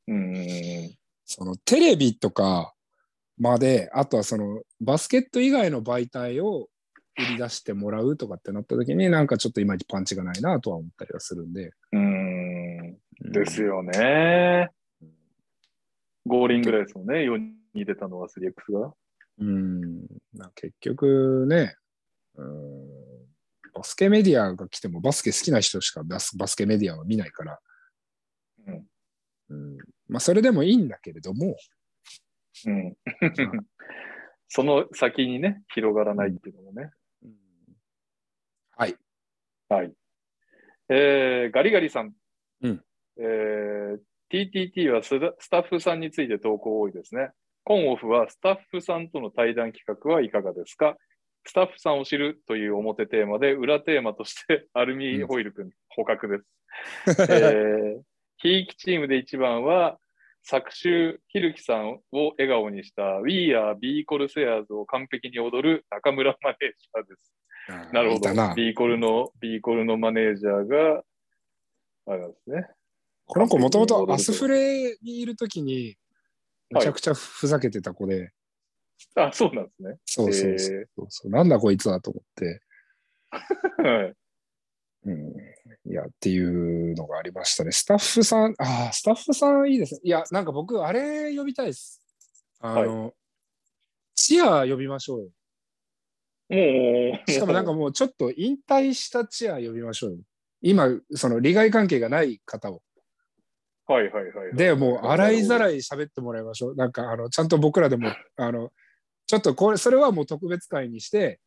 [0.06, 0.96] うん。
[1.24, 2.72] そのテレビとか
[3.36, 6.68] まで、あとはそのバスケット以外の媒体を
[7.18, 11.72] 売り出してもらうとかってなった時に、なんかちょっといまいちパンチがないなとは思ったりはするんで。
[11.92, 12.98] うーん。
[13.32, 14.70] ですよね。
[16.28, 17.28] 5輪ぐらいですもんね。
[17.28, 17.36] 4
[17.74, 18.94] に出たのは 3X が。
[19.38, 21.74] うん、まあ結局ね、
[22.36, 22.88] うん、
[23.74, 27.60] バスケメディアが来てもバスケ好きな人しかバスバスケメディアは見ないから、
[28.66, 28.86] うん
[29.50, 31.56] うん、まあそれでもいいんだけれども、
[32.66, 32.96] うん。
[34.48, 36.90] その先にね、広がらないっていうのもね。
[37.22, 37.32] うん
[38.76, 38.96] はい。
[39.68, 39.92] はい。
[40.88, 42.14] えー、ガリガリさん。
[42.62, 42.84] うん
[43.18, 44.00] えー、
[44.30, 47.30] TTT はスタスタッフさんについて投稿多いですね。
[47.64, 50.96] コンオフはスタッフさんとの対談企画はいかがですか？
[51.44, 56.44] スタッフさんを知るという表テーマで、裏テーマとして アルミホイル君捕獲です。
[57.30, 58.02] えー、
[58.36, 59.98] ひいきチームで一番は、
[60.44, 67.34] 昨週、ひるきさんを笑顔にした We Are B コルセアーズを完璧に踊る中村マネージャーです。
[67.92, 68.34] なるほど。
[68.34, 68.54] な。
[68.54, 71.04] B コルの、B コルのマネージャーが、
[72.06, 72.66] あれなんですね。
[73.26, 75.96] この子もともとアスフレにいるときに、
[76.70, 78.32] めはいちゃくちゃふざけてた子で、
[79.16, 79.98] あ、そうなんですね。
[80.04, 82.62] そうそうそうえそうなんだこいつはと思って、
[83.82, 84.14] はい。
[85.04, 85.34] うん、
[85.90, 87.72] いや、っていうのがありましたね。
[87.72, 90.00] スタッフさん、ああ、スタッフさんいいですね。
[90.04, 92.00] いや、なんか僕、あれ呼びたいです。
[92.60, 93.12] あの、
[94.14, 95.30] チア呼びましょうよ。
[96.50, 100.18] もう、しかもなんかもうちょっと引退したチア呼びましょうよ。
[100.60, 102.82] 今、その利害関係がない方を。
[103.86, 104.56] はいはいはいはい。
[104.56, 105.58] で、もう洗いざい。
[105.58, 106.76] らい喋ってもらいましょう。
[106.76, 108.70] なんか、あの、ちゃんと僕らでも、あの、
[109.32, 111.40] ちょっとこれ、それはもう特別会にして、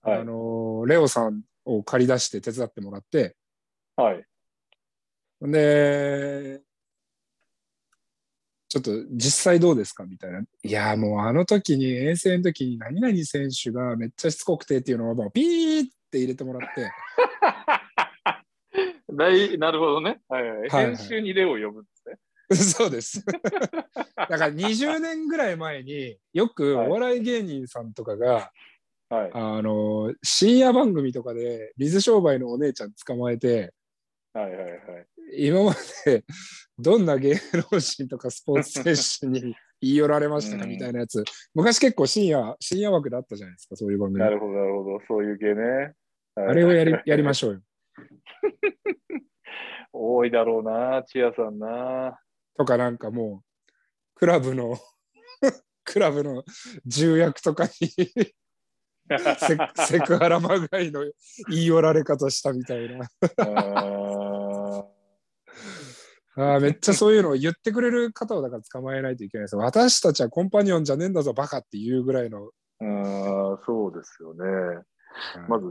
[0.00, 3.36] はいあの、レオさんを借り出して手伝ってもらって、
[3.96, 4.24] はい。
[5.42, 6.62] で、
[8.70, 10.06] ちょっと実際どうですか？
[10.06, 10.40] みたいな。
[10.40, 16.90] いや、もうあの時に、遠征の時に何々選手がめっちゃしつこくてっていうのをもうピーって入れてもらって、
[19.12, 20.22] 大なるほどね。
[20.28, 20.50] はいはい。
[20.50, 22.16] はいはい編集にレオを呼ぶんですね。
[22.56, 23.24] そうです。
[24.16, 28.50] だから20年ぐらい前によくお笑い芸人さんとかが、
[29.10, 29.30] はい。
[29.32, 33.72] あの深夜番組とかで水商売のお姉ちゃん捕まえて
[34.34, 35.06] はいはいはい。
[35.32, 35.74] 今ま
[36.04, 36.24] で
[36.78, 41.22] どんな芸能人とかスポーツ選手に 言い寄られましたかうんみたいなやつ、
[41.54, 45.00] 昔結構深夜深夜枠であったじゃないですかそういう番組なるほど、なるほど。
[45.06, 45.62] そういう系ね。
[46.34, 47.60] はいあれをやりやりましょうよ
[49.92, 52.18] 多いだろうな、チアさんな。
[52.58, 53.70] とかなんかもう
[54.16, 54.76] クラブの
[55.84, 56.44] クラブの
[56.84, 57.70] 重役とかに
[59.86, 61.04] セクハラまがいの
[61.48, 63.08] 言い寄られ方したみたいな
[66.36, 69.56] あめっちゃそういうのを言ってくれる方をだから捕まえないといけないです。
[69.56, 72.50] 私たちはコンパニオンじゃねえんだぞ、バカっていうぐらいの。
[72.80, 74.84] ーあー、そうですよね。
[75.48, 75.66] まず、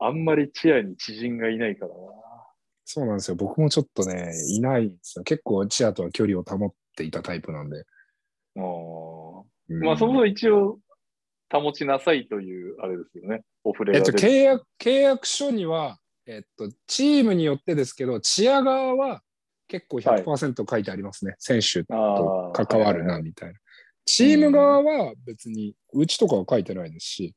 [0.00, 1.96] あんまりチアに知人がいないからな。
[2.90, 3.34] そうなんですよ。
[3.36, 5.22] 僕もちょっとね、いないんですよ。
[5.22, 7.84] 結構チアとは距離を保っていたタイプなんで。
[8.56, 10.78] あーうんまあ、そもそも一応、
[11.52, 13.42] 保ちなさいという、あれですよね。
[13.64, 19.20] オフレえっと、契約、契約書には、えっと、チームによってですけど、チア側は
[19.68, 21.34] 結構100%書いてありますね。
[21.38, 23.58] 選手と関わるな、みたいな。
[24.06, 27.34] チーム側は別に、うちとかは書いてないですし、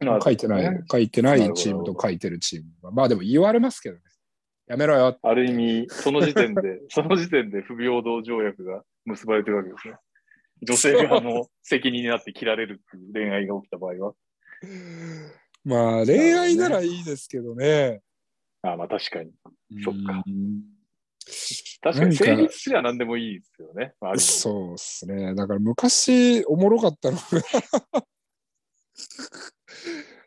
[0.00, 2.90] まあ書いてない、ね書いてなないチームと書いてるチームが。
[2.90, 4.02] まあでも言われますけどね。
[4.68, 5.18] やめろよ。
[5.22, 9.94] ある意味、その時点で、 その時点で不平等条約が結ばれてるわけですね。
[10.62, 14.14] 女性側の 責任になって切られるっていう恋愛が起きた場合は。
[15.64, 18.02] まあ恋愛ならいいですけどね。
[18.62, 19.32] ああまあ確かに。
[19.82, 20.62] そっかうん
[21.80, 23.94] 確かに成立すりゃ何でもいいですよね。
[24.00, 25.34] まあそうですね。
[25.34, 27.22] だから昔おもろかったのが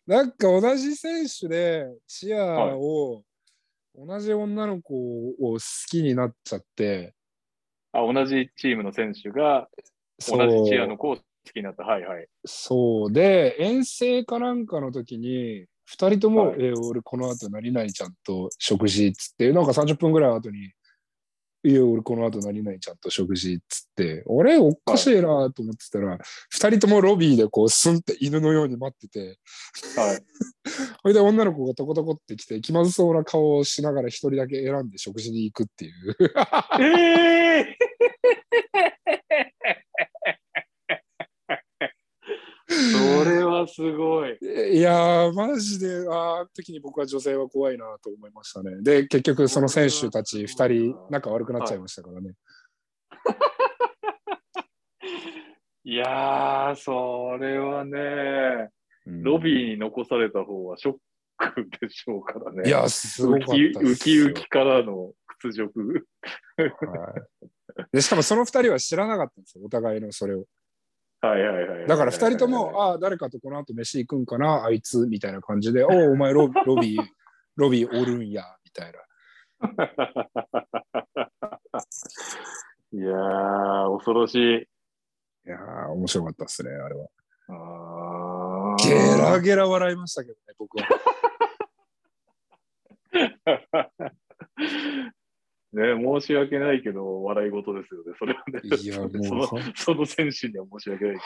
[0.08, 3.24] なんか同じ選手でチアを、
[3.96, 7.14] 同じ女の子を好きになっちゃって、
[7.92, 9.68] あ同じチームの選手が
[10.28, 11.22] 同じチアの子を好
[11.52, 11.84] きになった。
[11.84, 12.28] はいはい。
[12.46, 20.72] そうで遠征かなんかの時に2人とも、はいえー俺この後何々ちゃんと食事っつってなんか30分ぐらい後に
[21.64, 29.38] いや俺この後何々ちゃんと食事っつって俺おかしいなと思ってたら、2人ともロビーでこうスンって犬のように待ってて。
[29.96, 30.24] はい。
[31.02, 36.16] それで女の子がトコトコってきて気まずそうな顔をしながら1人だけ選んで食事に行くっていう。
[36.80, 37.78] ええ
[42.82, 44.38] それはすごい。
[44.42, 48.82] いやー、マジで、あーあの時に僕は女性は怖いなと思いましたね。
[48.82, 52.34] で、結局、その選手たち2人、仲悪くなっちゃいましたからね。
[55.84, 58.70] いやー、それはね、
[59.08, 60.96] うんロビーに残された方はショッ
[61.54, 62.70] クでしょうからね。
[62.70, 63.56] いや、すごかったウ
[63.96, 66.06] キウキからの屈辱。
[66.58, 66.72] はい
[67.92, 70.46] でしかもその2人は知らなかったんですよ、お互いのそれを。
[71.22, 71.88] はいはいはい。
[71.88, 77.06] だから2人とも、ああ、誰かとこの後飯行くんかな、あいつ、みたいな感じで、 おお、お前ロロビー、
[77.56, 79.00] ロビーおるんや、みたいな。
[82.94, 84.68] いやー、恐ろしい。
[85.46, 87.08] いやー、面白かったですね、あれは。
[87.50, 90.88] あーゲラゲラ笑いましたけどね、僕は。
[95.74, 95.84] ね、
[96.20, 98.62] 申し訳ないけど、笑い事ですよね、それはね。
[98.82, 101.22] いや もうそのその選手には申し訳ないけ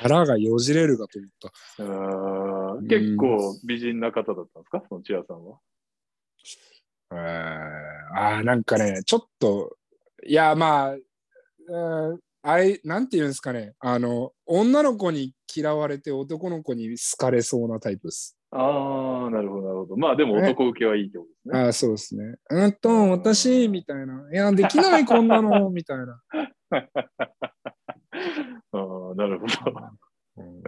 [0.00, 1.84] 腹がよじれるかと思った。
[1.84, 2.74] ど。
[2.74, 5.58] あー結構美人な方だったんですか、そのチアさんは？
[7.12, 9.76] えー、あーなんかね、ちょっと、
[10.26, 10.96] いや、まあ、
[11.66, 18.36] うんあれ、なんていうんですかね、あの、女の子に嫌われて男の子に好かれそうなタイプです。
[18.56, 19.96] ああ、なるほど、なるほど。
[19.96, 21.58] まあでも男受けはいいってことですね。
[21.58, 22.36] ああ、そうですね。
[22.50, 24.28] うんと、私、みたいな。
[24.32, 26.22] いや、できない、こんなの、 みたいな。
[26.70, 26.80] あ
[28.72, 29.90] あ、なるほど。
[30.36, 30.62] うん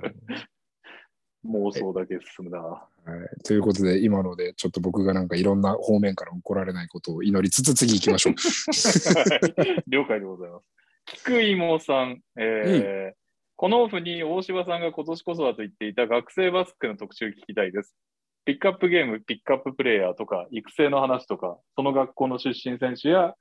[1.46, 2.58] 妄想だけ進むな。
[2.58, 8.34] はい、ということで、今ので、ちょっと僕がなんかいろんな方面から怒られないことを祈りつつ、次行きましょう。
[9.86, 10.66] 了解でございます。
[11.04, 13.25] 菊芋さん、えー
[13.58, 17.96] このオフに大柴さんが今年こそはと言っていた学生バスケの特集聞きたいです。
[18.44, 23.32] ピックアップゲーム、ピックアッププレイヤーとか、育成の話とか、その学校の出身選手や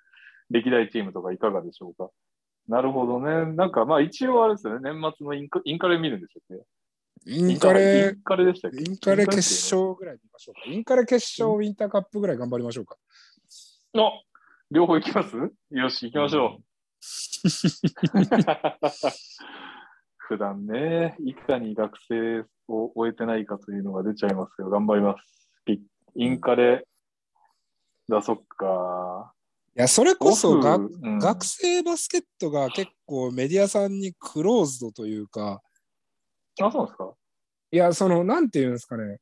[0.50, 2.10] 歴代チームとかいかがでしょうか。
[2.70, 3.46] なるほどね。
[3.56, 4.90] なんかまあ一応あれですよね。
[4.90, 6.60] 年末のインカインカレ見るんでしたっ
[7.26, 7.30] け？
[7.30, 8.78] インカレイン、カレでしたっけ？
[8.78, 10.62] インカレ決勝ぐらい見ましょうか。
[10.66, 12.96] インカレ決勝、ウィンターカップぐらい頑張りましょうか。
[13.94, 14.14] の
[14.72, 15.36] 両方行きます？
[15.72, 16.62] よし、行きましょ
[20.28, 25.50] 普段ね、いかに学生を終えてないかというのが出ちゃいますけど、頑張ります。
[25.68, 25.80] イ
[26.16, 26.88] インカレ、
[28.10, 29.34] だ、そっか。
[29.76, 35.62] いや、それこそが、うん学生バスケットが結構メディアさんにクローズドというか、
[36.62, 37.14] あ、そうですか？
[37.72, 39.20] いや、その、なんていうんですかね。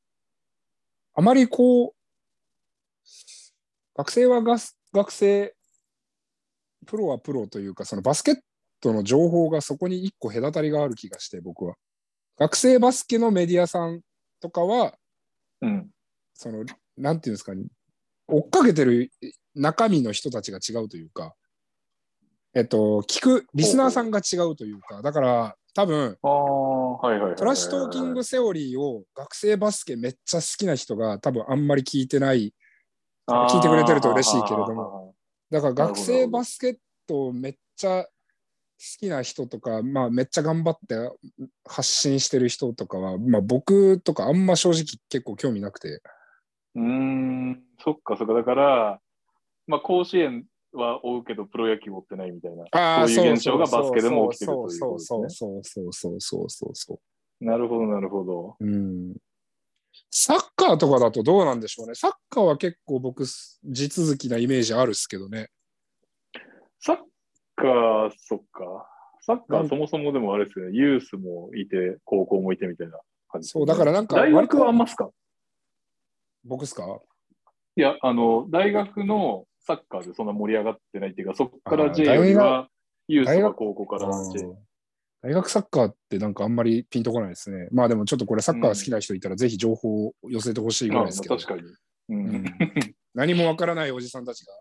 [1.15, 1.93] あまりこう、
[3.95, 4.41] 学生は
[4.93, 5.55] 学生、
[6.85, 8.35] プロはプロというか、そのバスケッ
[8.83, 11.75] トの情報がそこに一個隔たりがある気がして、僕は。
[12.37, 14.01] 学生バスケのメディアさん
[14.41, 14.95] とかは、
[15.61, 15.89] うん。
[16.33, 16.65] その、
[16.97, 17.63] なんていうんですかね、
[18.27, 19.09] 追っかけてる
[19.55, 21.33] 中身の人たちが違うというか、
[22.53, 27.35] えっと、聞く、リスナーさんが違うというか、だから、多分、ああ、はいはいはいはい。
[27.35, 32.53] トラッシュトーキングセオリーを学生バスケめっちゃ好きな人が多分あんまり聞いてない。
[33.27, 34.75] 聞いてくれてると嬉しいけれども。
[34.75, 35.15] も。
[35.49, 36.75] だから学生バスケッ
[37.07, 38.09] トをめっちゃ好
[38.77, 40.95] きな人とか、まあめっちゃ頑張って
[41.65, 46.01] 発信してる人とかは、まあ僕とかあんま正直結構興味なくて。
[46.75, 48.33] うーん、そっかそっか。
[48.33, 48.99] だから、
[49.67, 52.65] まあ、甲子園は追うけど、プロ野球追ってないみたいな。
[52.71, 56.99] ああ、そういう現象がバスケでも起きてるそうというそうそうことですそうそうそうそうそうそ
[57.41, 57.45] う。
[57.45, 58.55] なるほど、なるほど。
[58.59, 59.15] うん。
[60.09, 61.95] サッカーとかだとどうなんでしょうね。
[61.95, 65.49] サッカーは結構僕、地続きなイメージあるっすけどね。
[66.79, 66.97] サッ
[67.55, 68.87] カー、そっか。
[69.25, 70.77] サッカーそもそもでもあれですよね。
[70.77, 72.99] ユースもいて、高校もいてみたいな
[73.29, 75.09] 感じそう、だからなんか大学はあんまますか？
[76.43, 76.99] 僕っすか？
[77.75, 82.67] いや、あの、大学のサッカーでそんな盛り上がってないっていうか、そこから J より大は、
[83.07, 84.45] ユース大学は高校から J。
[85.21, 87.69] 大学サッカーってなんかあんまりピンとこないですね。
[87.71, 91.61] まあでもちょっとこれサッカー好きな人いたらぜひ情報を寄せてほしいぐまあ、らいですけど、確かに。
[92.09, 92.45] うんうん
[93.15, 94.53] 何もわからないおじさんたちが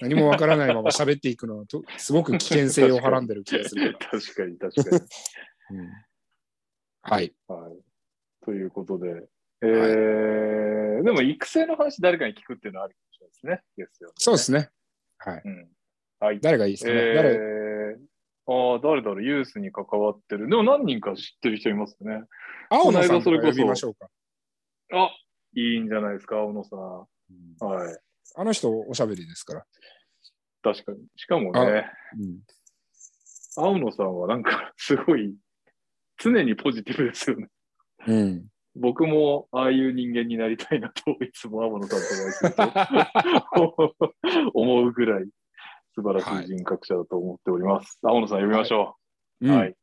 [0.00, 4.98] 何もわからないまま喋っていくのはとすごく危険性をはらんでる気がするか 確かに、確かに。
[4.98, 5.06] ら。
[5.70, 5.90] うん
[7.06, 7.34] はい。
[7.48, 7.78] はい。
[8.44, 9.28] ということで、
[9.62, 13.84] えーでも育成の話誰かに聞くっていうのはあるかもしれないですね。
[13.86, 14.14] ですよね。
[14.16, 14.70] そうですね。
[15.18, 15.42] はい。
[15.44, 15.68] うん。
[16.18, 16.40] はい。
[16.40, 16.96] 誰がいいですかね？
[16.96, 17.36] え誰？
[17.36, 20.48] ー、ああ、誰だろう、ユースに関わってる。
[20.48, 22.22] でも何人か知ってる人いますね。
[22.70, 24.08] 青野さんこの間それこそとか呼びましょうか。
[24.92, 25.10] あ
[25.54, 26.80] いいんじゃないですか、青野さん。
[27.60, 27.98] はい。
[28.36, 29.66] あの人おしゃべりですから。
[30.64, 30.98] 確かに。
[31.14, 31.86] しかもね、
[32.18, 32.38] うん
[33.56, 35.32] 青野さんはなんか すごい、
[36.18, 37.48] 常にポジティブですよね。
[38.06, 38.48] うん。
[38.74, 42.52] 僕もああいう人間になりたいなと、いつも青野さんとお会いする
[43.94, 44.14] と
[44.54, 45.28] 思うぐらい
[45.94, 48.00] 素晴らしい人格者だと思っております。
[48.02, 48.96] 青野さん呼びましょ
[49.40, 49.46] う。
[49.46, 49.76] うんはい。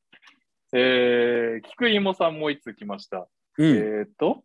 [0.74, 3.30] えー、菊芋さんもいつ来ました。
[3.58, 3.78] うん。
[3.78, 4.44] えーっと、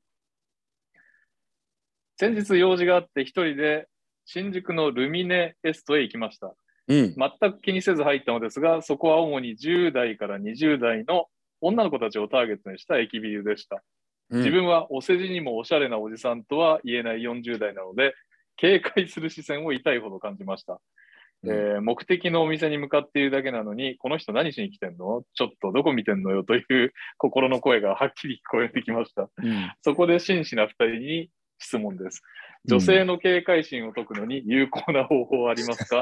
[2.16, 3.88] 先日用事があって一人で
[4.26, 6.54] 新宿のルミネエストへ行きました。
[6.88, 7.14] うん。
[7.14, 11.26] 全く気にせず入ったのですが、そこは主に10代から20代の
[11.60, 13.82] 女の子たちをターゲットにした駅ビルでした。
[14.30, 18.12] 自分はお世辞にもおしゃれなおじさんとは言えない40代なので、
[18.56, 20.74] 警戒する視線を痛いほど感じました。
[20.74, 25.22] うんえー目的のお店に向かっているだけなのに、この人何しに来てんの？
[25.34, 26.42] ちょっとどこ見てんのよ？
[26.44, 29.28] という心の声がはっきり聞こえてきました。
[29.36, 32.22] うんそこで真摯な二人に質問です。
[32.64, 36.00] 女性の警戒心を解くのに有効な方法はありますか、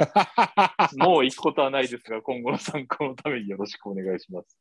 [0.96, 4.58] もう行くことはないですが、今後の参考のためによろしくお願いします。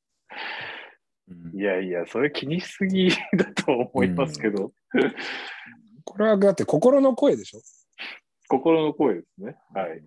[1.29, 4.73] うんいやいや、それ気にしすぎだと思いますけど、
[6.03, 7.61] これはだって心の声でしょ？
[8.49, 9.55] 心の声ですね。
[9.73, 10.03] はい。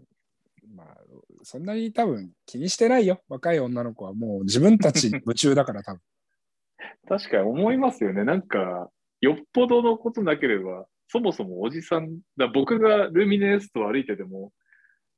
[0.75, 0.97] まあ、
[1.43, 3.23] そんなに多分気にしてないよ。
[3.29, 6.01] 若い女の子はもう自分たちに夢中だから多分。
[7.09, 8.25] 確かに思いますよね。
[8.25, 14.53] なんか、よっぽどのことなければ、そもそもおじさん、だ僕がルミネエストを歩いてても、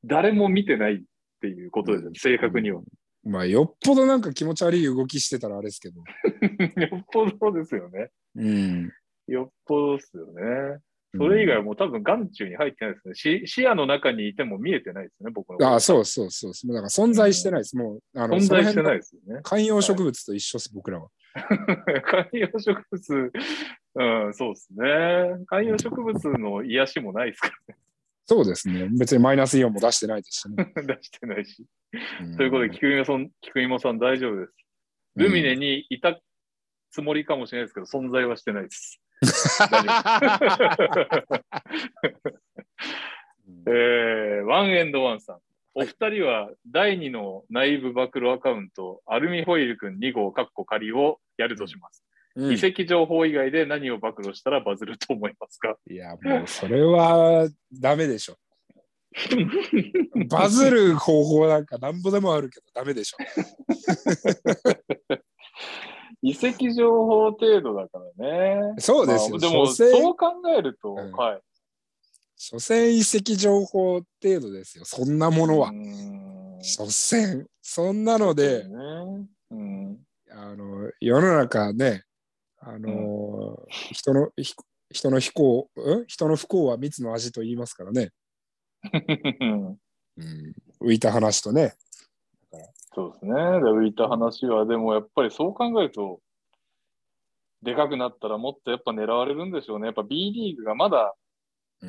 [0.05, 1.01] 誰も見てないっ
[1.40, 2.82] ていうことですよね、正確には。
[3.24, 6.03] まあ、よっぽどなんか気持ち悪い動きしてたらあれですけど。
[6.80, 8.11] よっぽどですよね。
[8.36, 8.92] うん。
[9.26, 10.78] よっぽどですよね。
[11.16, 13.14] それ以外はもう多分眼中に入ってないですね。
[13.14, 15.66] し視野の中にいても見えてないですね、僕の。
[15.66, 16.72] ああ、そうそうそうそう。
[16.72, 17.76] だから存在してないです。
[17.76, 19.40] もう、あの、存在してないですよね。
[19.42, 21.09] 観葉植物と一緒です、僕らは。
[22.05, 23.32] 観葉植物、
[23.99, 25.44] うん、そうですね。
[25.46, 27.51] 観葉植物の癒しもないですか
[28.26, 28.88] そうですね。
[28.96, 30.70] 別にマイナスイオンも出してないですしね。
[30.76, 31.66] ら、 出してないし。
[32.20, 34.53] うんということで、菊芋さん、菊芋さん大丈夫です。
[35.16, 36.20] ルミネにいた
[36.90, 39.01] つもりかもしれないですけど、存在はしてないです。
[43.66, 45.40] えー、ワンエンドワンさん。
[45.74, 52.03] お二人は第2の内部暴露アカウント、アルミホイルくん2号カッコ仮をやるとします。
[52.03, 55.76] うん遺跡情報以外で何を暴露したらバズると思いますか？
[55.91, 58.37] いや、もうそれはダメでしょ。
[60.29, 63.16] バズる方法なんかなんぼでもあるけどダメでしょ。
[66.22, 68.74] 遺跡情報程度だからね。
[68.79, 69.39] そうですよ。
[69.39, 71.41] まあでも、そう考えると、うんはい。
[72.37, 74.85] 所詮遺跡情報程度ですよ。
[74.85, 75.72] そんなものは
[76.61, 77.47] 所詮。
[77.62, 78.74] そんなので、ね。
[79.51, 79.99] うん。
[80.31, 82.05] あの、世の中ね、
[82.61, 84.54] あの、人の、ひ
[84.90, 86.06] 人の不幸、ん？
[86.06, 88.11] 人の不幸は蜜の味と言いますからね。
[90.16, 91.74] うん、浮いた話とね。
[92.94, 93.32] そうですね。
[93.32, 96.20] で浮いた話は、でもやっぱりそう考えると、
[97.62, 99.86] でかくなったらもっとやっぱ狙われるんでしょうね。
[99.86, 101.14] やっぱ B リーグがまだ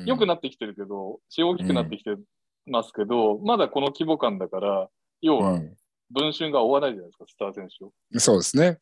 [0.04, 2.16] 良くなってきてるけど、血大きくなってきて
[2.66, 4.90] ますけど、まだこの規模感だから、
[5.20, 5.76] 要はうん
[6.12, 7.92] 文春が追わないじゃないですか、スター選手を。
[8.18, 8.78] そうですね。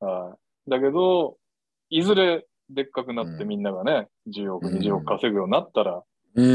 [0.00, 0.45] はい。
[0.68, 1.36] だけど、
[1.90, 6.02] いずれでっかくなってうんみんながね、10億、うん20億稼ぐようになったら、うん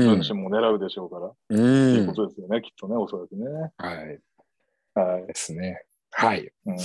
[0.06, 2.16] 文春も狙うでしょうから、うっていうこん。
[2.16, 3.46] とですよね、きっとね、おそらくね。
[3.78, 4.20] はい。
[4.94, 5.28] はい。
[5.28, 5.84] ですね。
[6.12, 6.52] はい。
[6.66, 6.76] うん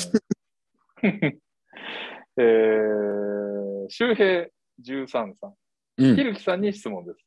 [2.39, 4.47] えー、周平
[4.83, 5.55] 13さん。
[5.99, 6.17] うん。
[6.17, 7.19] ひるきさんに質問です。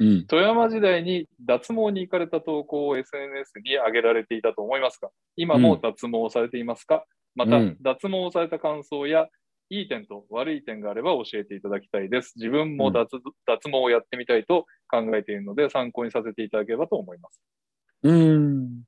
[0.00, 0.26] うん。
[0.26, 5.10] 富山時代に脱毛に行かれた投稿を SNS に上げられていたと思いますか？
[5.36, 7.04] 今も脱毛をされていますか、
[7.34, 9.28] また、うん脱毛をされた感想や
[9.68, 12.34] いい点と悪い点があれば教えていただきたいです。
[12.36, 17.40] 自分も脱,、脱毛をやってみたいと考えているので参考にさせていただければと思います。
[18.02, 18.84] うん。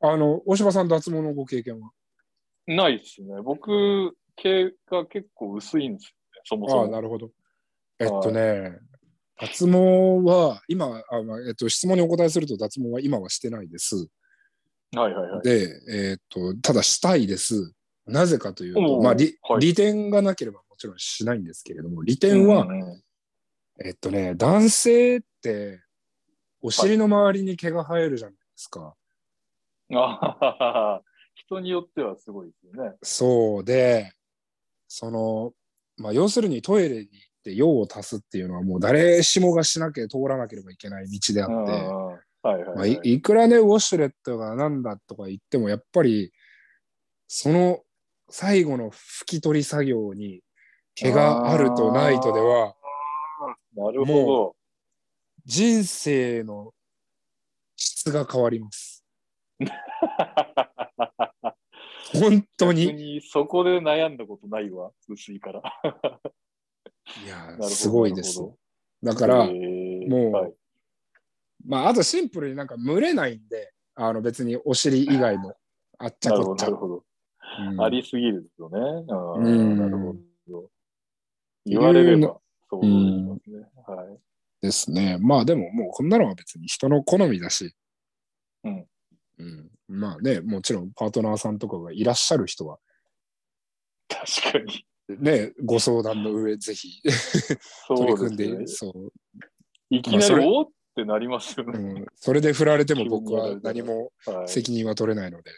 [0.00, 1.90] あの、大柴さん、脱毛のご経験は？
[2.66, 3.40] ないですね。
[3.42, 6.92] 僕、毛が結構薄いんですよね、そもそああ、も。
[6.92, 7.30] なるほど。
[7.98, 8.78] えっとね、
[9.40, 14.08] 脱毛は、今、あまあえっと、質問にお答えすると、脱毛は今はしてないです。
[14.94, 15.42] はいはいはい。
[15.42, 17.74] で、えっと、ただしたいです。
[18.06, 19.60] なぜかというおと、うまあ、利はい。
[19.60, 22.66] 利点がなければもちろんしないんですけれども、利点は、
[23.84, 25.82] えっとね、男性って、
[26.62, 28.94] お尻の周りに毛が生えるじゃないですか。
[29.92, 31.02] あははは
[31.34, 32.96] 人によってはすごいですよね。
[33.02, 34.12] そうで、
[34.86, 35.52] その、
[35.96, 37.08] まあ、要するにトイレに行っ
[37.42, 41.54] て用を足すっていうのはもう誰しもがしなきゃ通らなければいけない道であって、
[42.42, 46.32] はいはいまあ、はいいいくらね、ウォシュレットがなんだとか言っても、やっぱり、
[47.26, 47.80] その
[48.30, 50.42] 最後の拭き取り作業に
[50.94, 52.74] 毛があるとないとでは、
[53.76, 54.54] なるほ
[55.44, 56.72] 人生の
[57.76, 59.04] 質が変わります。
[59.58, 59.66] ど。
[62.20, 62.94] 本当逆に。
[62.94, 65.62] にそこで悩んだことないわ、薄いから。
[67.24, 68.40] いやすごいです。
[69.02, 70.54] だから、へーもうはい
[71.66, 75.56] まあ、あとシンプルになんか蒸れないんで、あの別にお尻以外も
[75.98, 76.76] あっちゃなるほど、こっちゃなる。
[76.76, 77.04] ほど。
[77.68, 78.78] うんありすぎるよね。
[79.08, 80.14] うんなるほ
[80.48, 80.70] ど。
[81.64, 83.58] 言われれば、そう思いますね。
[83.86, 84.18] はい。
[84.62, 85.18] ですね。
[85.20, 87.74] まあでももうこんなのは別に人の好みだし、
[88.64, 88.86] うん
[89.38, 92.78] うんまあね、もちろんパートナーさんとかがいらっしゃる人は、
[94.08, 94.86] 確かに。
[95.18, 97.00] ね、ご相談の上、ぜひ
[97.88, 98.92] そ取りう組んで、ですね。
[98.92, 99.12] そう、
[99.90, 102.00] いきなりおーってなりますようね。
[102.02, 102.06] ん。
[102.14, 105.50] それで振られても僕は何もはい責任は取れないので。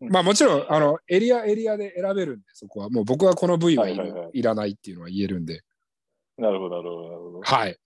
[0.00, 2.90] まあ もちろん、あの、エリアエリアで選べるんで、そこは。
[2.90, 5.62] もう僕はこの部位はいらないっていうのは言えるんで。
[6.38, 7.40] なるほど、なるほど、なるほど。
[7.42, 7.78] はい。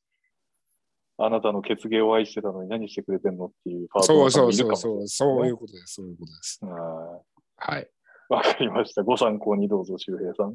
[1.21, 5.95] あなたの血芸を愛してたのに何してくれてんのっていうパートナそうーそうそうそう、そういうことです。
[5.95, 6.65] そういうことです。
[6.65, 7.21] は
[7.57, 7.83] はい。
[7.83, 7.87] い
[8.33, 9.03] わかりました。
[9.03, 10.55] ご参考にどうぞ、周平さん。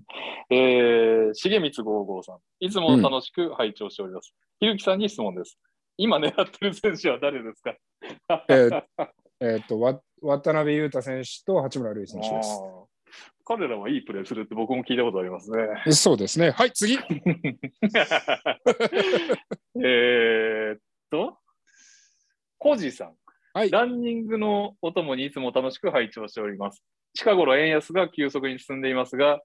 [0.49, 2.38] えー、重光55さん。
[2.59, 4.34] いつも楽しく拝聴しております。
[4.59, 5.59] ひるきさんに質問です。
[5.97, 7.76] 今狙ってる選手は誰ですか？
[8.47, 8.84] えー
[9.41, 12.61] えーっと、わ渡辺裕太選手と八村塁選手です。
[13.45, 15.57] 彼らはいいプレーするって僕も聞いたことありますね。
[15.91, 16.51] そうですね。
[16.51, 16.97] はい、次。
[19.84, 20.80] えーっ
[21.11, 21.38] と、
[22.57, 23.13] コジさん。
[23.53, 26.84] はいランニングのお供にいつも楽しく拝聴しております。
[27.13, 29.41] 近頃円安が急速に進んでいますが、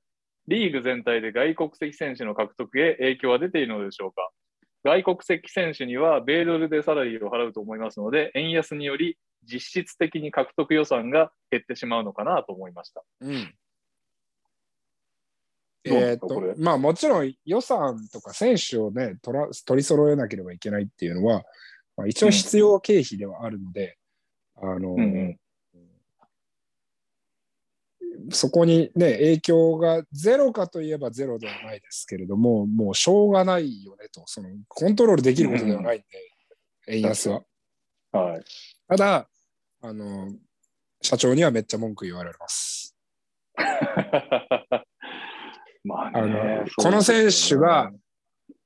[0.46, 4.30] リーグ全体で外国籍選手の獲得へ影響は出ているのでしょうか？
[4.84, 13.02] 外国籍選手には米ドルでサラリーを払うと思いますので、円安により実質的に獲得予算が減ってしまうのかなと思いました。
[15.84, 21.44] えーっと、まあもちろん予算とか選手をね、取ら取り揃えなければいけないっていうのは、
[21.96, 23.96] まあ、一応必要経費ではあるので、
[24.56, 25.36] あの、うんうん
[28.30, 36.06] そこにね、影響がゼロかといえばゼロではないですけれども、もうしょうがないよねと、そのコントロールできることではないんで、
[36.88, 37.42] 円安は。
[38.12, 38.44] はい。
[38.88, 39.28] ただ、
[39.82, 40.32] あの、
[41.02, 42.96] 社長にはめっちゃ文句言われます。
[45.84, 47.92] まああのね、この選手が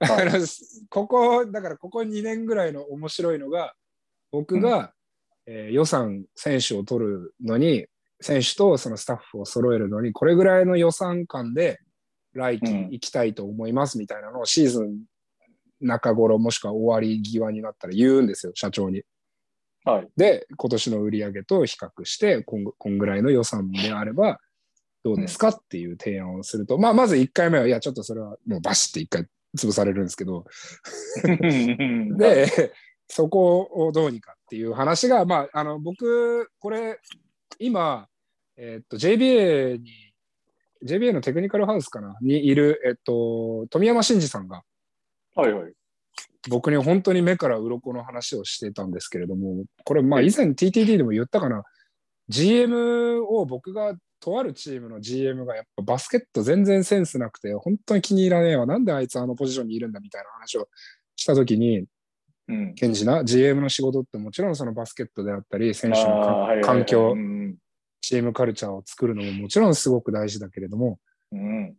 [0.07, 3.75] はいここ、だからここ2年ぐらいの面白いのが、
[4.33, 4.93] 僕が、
[5.47, 7.87] えー予算、選手を取るのに、
[8.23, 11.81] 選手とそのスタッフを揃えるのに、これぐらいの予算感で
[12.33, 12.89] 来季うん。
[12.91, 15.03] 行きたいと思いますみたいなのをシーズン
[15.81, 19.03] 中頃もしくは終わり際になったら言うんですよ、社長に。
[19.85, 20.09] はい。
[20.16, 24.39] で、今年の売り上げと比較して、こんこんぐらいの予算であれば、
[25.05, 29.27] どうですかっていう提案をすると、まあ、まず1回目は、いや、ちょっとそれはもうバシって1回
[29.59, 30.45] 潰されるんですけど、
[31.25, 32.73] で、で、
[33.09, 37.01] そこをどうにかっていう話が、まあ、あの僕、これ、
[37.59, 38.09] 今、
[38.57, 39.91] えっと、JBA に、
[40.85, 42.17] JBA のテクニカルハウスかな？
[42.21, 44.63] にいる、えっと、富山真司さんが、
[45.35, 45.73] はいはい。
[46.49, 51.63] 僕に本当に目から鱗の話をしてたんですけれども、これ、まあ、以前 TTD でも言ったかな、
[52.29, 60.69] GM を僕がとあるチームの GM がやっぱバスケット全然センスなくて、本当に気に入らねえわ、なんであいつあのポジションにいるんだみたいな話を
[61.17, 61.85] したときに、
[62.49, 62.75] うん。
[62.75, 66.65] ケンジな GM の仕事ってもちろんそのバスケットであったり、選手のかあーはいはいはい。
[66.65, 67.41] 環境う、ん
[68.03, 70.99] チームカルチャーを作るのももちろんすごく大事だけれども、
[71.33, 71.75] うん。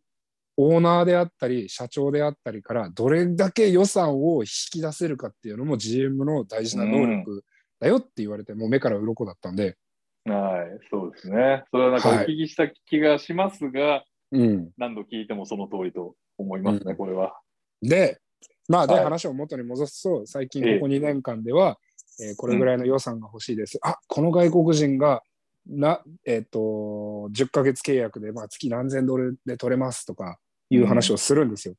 [0.55, 7.43] オーナーであったり、社長であったりから、どれだけ予算を引き出せるかっていうのも GM の大事な能力
[7.79, 9.77] だよって言われて、もう目から鱗だったんで、
[10.25, 11.63] はい、そうですね。
[11.71, 14.69] それはなんかおはい聞きした気がしますが、うん。
[14.77, 17.37] 何度聞いてもその通りと思いますね、うんこれは。
[17.81, 18.21] で、
[18.69, 21.77] まあ、で、はい話を元に戻すと、最近ええここ2年間では、
[22.21, 23.79] えーこれぐらいの予算が欲しいです。
[23.81, 25.23] あこの外国人が、
[25.67, 26.59] な、えっ、と、
[27.31, 30.37] 10ヶ月契約で、まあ、月何千ドルで取れますとか
[30.69, 31.75] いう話をするんですよ。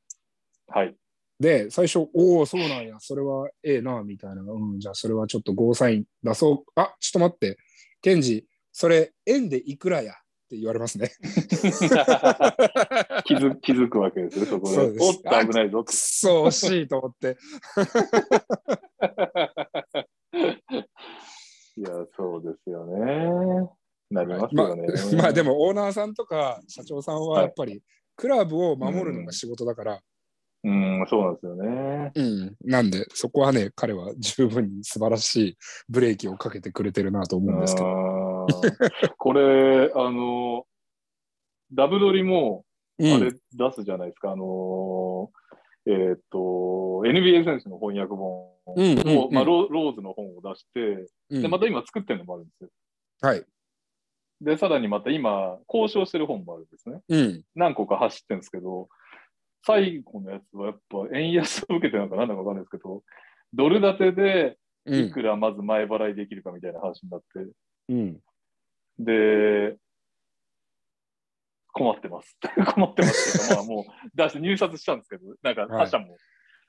[0.67, 0.95] はい。
[1.39, 4.41] で、最初、おお、そうなんや、それはええな、みたいな。
[4.41, 6.79] うん、じゃあそれはちょっとゴーサイン出そう。
[6.79, 7.57] あ、ちょっと待って、
[8.01, 10.13] ケンジ、それ円でいくらや？
[10.13, 10.15] っ
[10.47, 11.11] て言われますね。
[13.25, 14.75] 気づ気づくわけですよ、そこで。
[14.75, 17.37] そうですおっと、危ないぞくっそ惜しいと思って。
[21.77, 23.69] いや、そうですよね。
[24.09, 24.87] なりますまよね。
[24.87, 27.81] あ、まあでもオーナーさんとか社長さんはやっぱり
[28.15, 29.99] クラブを守るのが仕事だから、
[30.63, 32.11] うん、そうなんですよね。
[32.15, 35.57] うんなんでそこはね彼は十分に素晴らしい
[35.89, 38.25] ブレーキをかけてくれてるなと思うんですけど。
[39.17, 40.65] これ、あの、
[41.73, 42.63] ダブドリも、
[42.97, 44.47] うんあれ出すじゃないですか、あのー、
[45.87, 46.37] えーっと、
[47.05, 52.69] NBA 選手の翻訳本を、うんうんうんまあロ、ローズの本を出して、うんで、また今作ってるのもあるんですよ。
[53.21, 53.45] はい。
[54.41, 57.01] で、さらにまた今、交渉してる本もあるんですね。
[57.07, 57.43] うん。
[57.55, 58.89] 何個か走ってるんですけど、
[59.65, 63.03] 最後のやつはやっぱ円安を受けてなんかなんだかわかんないですけど、
[63.53, 65.05] ドル建てでうん。
[65.05, 67.51] いくらまず前払いできるかみたいな話になって、
[67.89, 68.19] うん。
[68.99, 69.77] で、
[71.75, 72.37] 困ってます。
[72.73, 76.15] 困ってますけど、まあ もう出して入札したんですけど、なんか他社も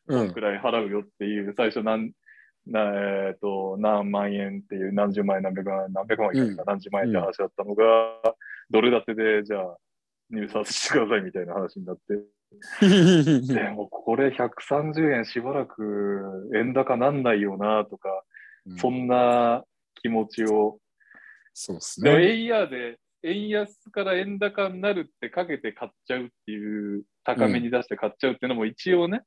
[0.08, 0.32] うん。
[0.32, 2.12] くらい払うよっていう、最初何、
[2.66, 2.80] な
[3.28, 7.84] えっと何万円っていう、何十万円、何百万円、何百万円いか何十万円って話だったのが、
[8.70, 9.76] ドル建てで、じゃあ
[10.30, 12.18] 入札してくださいみたいな話になって、
[13.54, 18.24] でもこれ130円しばらく円高なんないよなとか、
[18.76, 20.80] そんな気持ちを。
[21.54, 22.32] そうですでもね。
[22.32, 29.26] 円安で、円安から円高になるってかけて買っちゃうっていう、高めに出して買っちゃうっていうのも一応ね、うん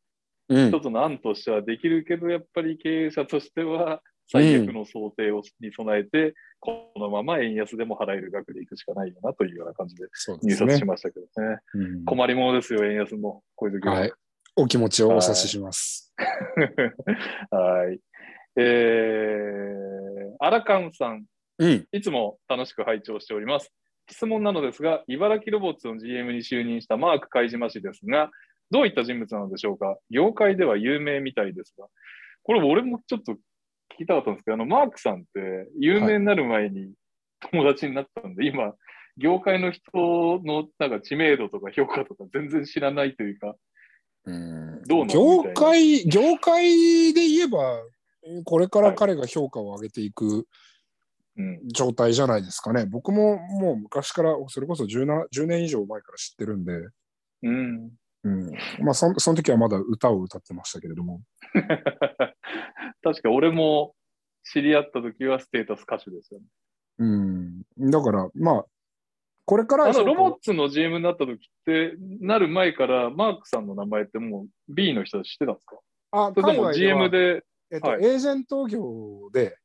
[0.70, 10.06] 一つの案としてはできるけど、やっぱり経営者としては、最悪の想定をに備えて、このまま円安でも払える額でいくしかないよなというような感じで
[10.43, 10.86] 入札し。
[10.86, 11.58] ましたけどね。
[11.74, 13.43] うん困りものですよ、円安も。
[13.56, 13.93] こういう時は。
[13.95, 14.12] はい。
[14.56, 16.14] お気持ちをお察しします。
[17.52, 18.00] はい。
[18.58, 21.26] えー、アラカンさん、
[21.60, 21.88] うん。
[21.91, 23.72] いつも楽しく拝聴しております。
[24.10, 28.32] 質問なのですが、茨城ロボッツの GM に就任したマーク貝島氏ですが、
[28.72, 29.97] どういった人物なのでしょうか？
[30.10, 31.88] 業界では有名みたいですが、
[32.43, 33.38] これ俺もちょっと聞
[33.99, 36.91] きたかったんですけど、あの、マークさんって有名になる前に
[37.51, 38.74] 友達になったんで、今、
[39.18, 43.55] 業界の人のなんか知名度とか評価とか全然知らないというか、
[44.26, 44.84] うん。
[44.84, 45.43] どうなの？
[45.43, 47.82] 業界、業界で言えば、
[48.45, 50.45] これから彼が評価を上げていくうん、
[51.73, 52.85] 状態じゃないですかね。
[52.85, 56.73] 僕ももう昔から、それこそ 10, な10年以上前から知ってるんで、
[57.43, 57.91] うん。
[58.23, 61.21] うん、まあそ、その時はまだ歌を歌ってましたけれども。
[63.01, 63.95] 確か俺も
[64.43, 66.45] 知り合った時はステータス歌手ですよね。
[66.97, 68.65] うん、だから、まあ、
[69.45, 75.77] これからあのロボッツの GM になった時って、なる前からマークさんの名前ってもう B の人知ってたんですか？
[76.11, 79.57] あそれとも GM で、えっとはいエージェント業で、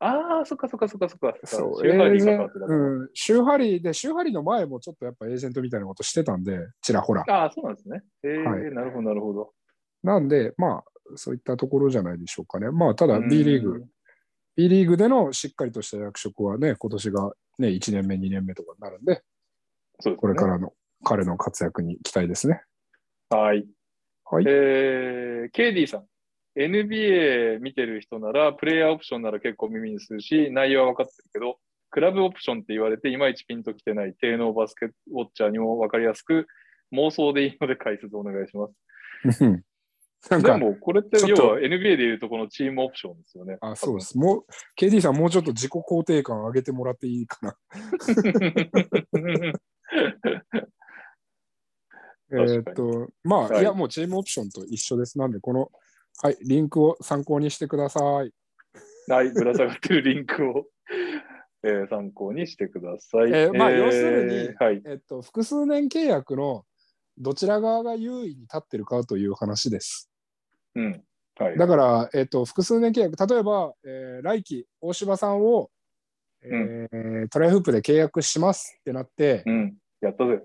[0.00, 1.34] ああ、そっかそっかそっかそっか。
[1.44, 7.24] そう、シューハリーエージェンがかかってたからうん、シューハリーで、シューハリーの前もちょっとやっぱエージェントみたいなことしてたんで、ちらほら。
[7.28, 8.02] ああ、そうなんですね。
[8.22, 9.52] えーはいなるほど、なるほど。
[10.04, 10.84] なんで、まあ、
[11.16, 12.70] そういったところじゃないでしょうかね。
[12.70, 13.84] まあ、ただうん B リーグ、
[14.54, 19.22] B リーグでのしっかりとした役職はね、今年がね、1年目、2年目とかになるんで、
[20.00, 20.72] そうですねこれからの
[21.04, 22.62] 彼の活躍に期待ですね。
[23.30, 23.66] はい。
[24.24, 24.44] はい。
[24.46, 26.06] えー、ケイディさん。
[26.58, 31.58] NBA 見てる人なら、プレイヤーオプションなら結構耳にするし、内容は分かってるけど、
[31.90, 36.46] クラブオプションって言われて、いまいちピンときてない低能バスケウォッチャーにも分かりやすく、
[36.92, 38.68] 妄想でいいので解説お願いしま
[39.32, 39.44] す。
[39.44, 39.62] うん
[40.30, 43.56] なんか、でも、これって要は NBA でいうとこのチームオプションですよね。
[43.60, 44.18] あ、そうです。
[44.18, 44.46] もう、
[44.78, 47.56] KD さん、もうちょっと自己肯定感上げてもらっていいかな？
[52.52, 55.16] えっと、まあ、はいい、や、もうチームオプションと一緒です。
[55.18, 55.70] なんで、この、
[56.20, 58.32] はい、リンクを参考にしてください。
[59.08, 60.66] はい、ぶら下がってるリンクを、
[61.62, 63.30] えー参考にしてください。
[63.32, 64.82] えーまあ要するにはい。
[64.84, 66.64] えっと、複数年契約の
[67.18, 70.10] どちら側が優位に立ってるかという話です。
[70.74, 71.04] うん。
[71.36, 71.56] はい。
[71.56, 75.70] だから、えっと、複数年契約、例えば、えー来季、大柴さんを、
[76.42, 79.78] えートライフープで契約しますってなって、うん。
[80.00, 80.42] やったぜ。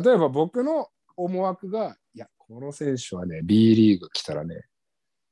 [0.00, 4.62] 例えば僕の思惑が、いや、この選手はね、B リーグ来たらね、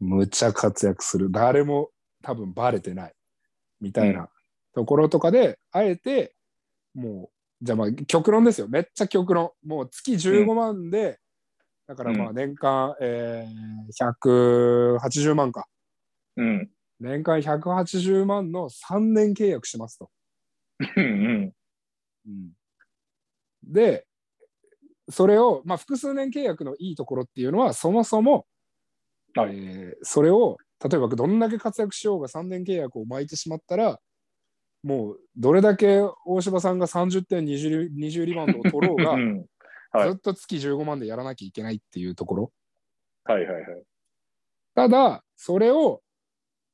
[0.04, 1.30] むちゃ活躍する。
[1.30, 1.90] 誰も
[2.22, 3.14] 多分バレてない。
[3.80, 4.28] みたいな
[4.74, 6.34] ところとかで、あえて、
[6.94, 8.68] もう、じゃあまあ、極論ですよ。
[8.68, 9.50] めっちゃ極論。
[9.64, 11.18] もう月15万で、
[11.86, 15.66] だからまあうん年間、えー、180万か。
[16.36, 16.70] うん。
[17.00, 20.10] 年間180万の3年契約しますと。
[20.96, 21.52] うん。
[23.62, 24.06] で、
[25.08, 28.46] それを、まあ、複数年契約のいいところっていうのは、そもそも、
[29.34, 34.00] はいえーそれを、例えばどんだけ活躍しようが3年契約を巻いてしまったら、
[34.82, 39.46] もうどれだけ大柴さんが30点20リ ,20 リバウンドを取ろうが、 うん
[39.92, 42.52] はいずっと月15万でやらなきゃいけないっていうところ。
[43.22, 43.82] はいはいはい。
[44.74, 46.02] ただ、それを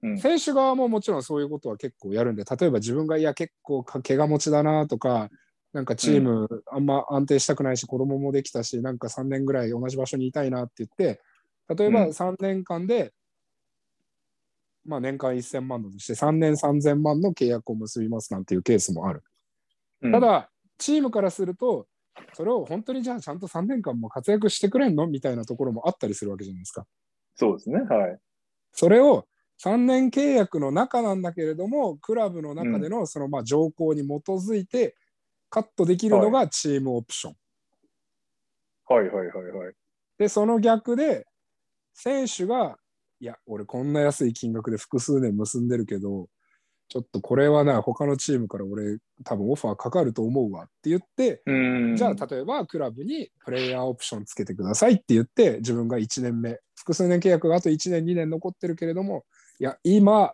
[0.03, 0.19] うん。
[0.19, 5.29] 選手側ももちろんそういうことは結構やるんで、例えば自分がいや結構か怪我持ちだなとか、
[5.73, 11.21] なんかチームあんま安定したくないし、子供もできたし、なんか3年ぐらい同じ場所にいたいなって言って、
[11.77, 13.13] 例えばうん3年間で、
[14.85, 19.23] まあ年間1000万だとして3年3000万の契約を結びますなんていうケースもある。
[20.03, 21.87] うんた、だ、チームからすると、
[22.33, 26.87] それを本当にじゃあちゃんと3年間も活躍してくれんのみたいなところもあったりするわけじゃないですか。
[27.37, 27.81] そうですね。
[27.81, 28.19] はい。
[28.73, 29.27] それを
[29.59, 34.97] 3年契約の中なんだけれども、クラブの中でのそのまあ条項に基づいて
[35.51, 37.35] カットできるのがチームオプション。
[38.87, 39.75] はいはいはいはい。
[40.19, 41.27] で、その逆で、
[42.03, 42.77] 選手が、
[43.21, 46.29] いや、俺こんな安い金額で複数年結んでるけど、
[46.89, 51.97] ちょっとこれはな、他のチームから俺多分オファーかかると思うわって言って、うん。
[51.97, 59.25] じゃあ例えばクラブにプレイヤーオプションつけてくださいって言って自分が1年目複数年契約があと1年2年残ってるけれども
[59.61, 60.33] いや今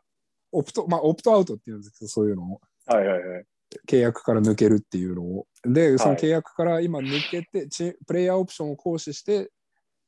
[0.53, 3.45] オプトまあオプトアウトっていうんですけどそういうのをはいはいはい。
[3.87, 9.51] 契約から抜けるっていうのをでそのはい契約から今抜けて、チプレイヤーオプションを行使して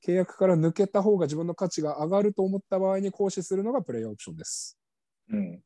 [0.06, 4.78] 契約から抜けた方が自分の価値が上がると思った場合に行使するのがプレイヤーオプションです。
[5.30, 5.60] うん。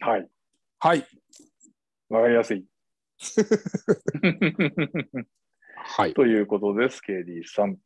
[0.00, 0.28] はい。
[0.78, 1.06] はい。
[2.08, 2.64] わかりやすい。
[5.76, 6.14] はい。
[6.14, 7.76] ということです、KD さん。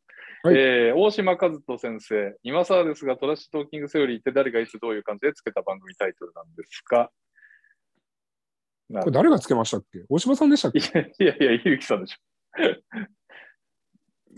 [0.43, 7.11] はいえー大島和人先生、今更ですが、トラッシュトーキングセオリーって誰がいつどういう感じでつけた番組タイトルなんですか？
[8.89, 10.03] なこれ誰がつけましたっけ？
[10.07, 10.79] 大島さんでしたっけ？
[10.79, 12.17] いやいやいや、ゆうきさんでしょ。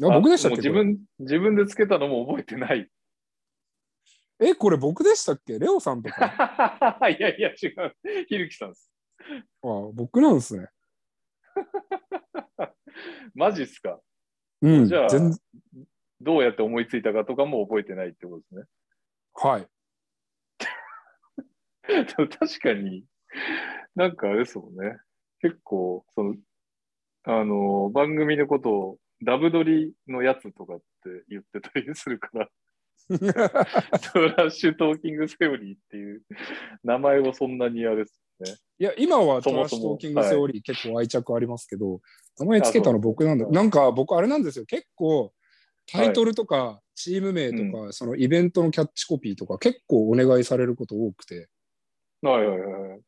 [0.03, 2.89] あ僕でしたっけ自分、自分でつけたのも覚えてない。
[4.39, 5.57] え、これ僕でしたっけ？
[5.57, 6.97] レオさんとか？
[7.09, 7.95] いやいや、違う。
[8.27, 8.91] ひるきさんです。
[9.63, 10.67] あ僕なんですね。
[13.33, 13.99] マジっすか？
[14.61, 14.85] うん。
[14.85, 15.31] じゃあ全
[16.21, 18.63] どうやって思いついたかとかも覚えてないってことですね。
[19.33, 19.67] はい。
[22.39, 23.05] 確かに、
[23.95, 24.97] なんかあれですもんね。
[25.41, 26.35] 結構、その、
[27.23, 30.83] あの、番組のことをダブドリのやつとかって
[31.29, 32.49] 言ってたりするから、
[33.09, 36.23] トラッシュトーキングセオリーっていう
[36.83, 38.55] 名前をそんなにあれですね。
[38.79, 42.01] いや、今はトラッシュトーキングセオリー結構愛着ありますけど、
[42.39, 43.47] 名前つけたの僕なんだ。
[43.47, 44.65] なんか僕あれなんですよ。
[44.65, 45.33] 結構
[45.87, 51.47] タイトルとかチーム名とか、そのイベントのキャッチコピーとか結構お願いされること多くて、
[52.21, 52.99] はいはいはいはい。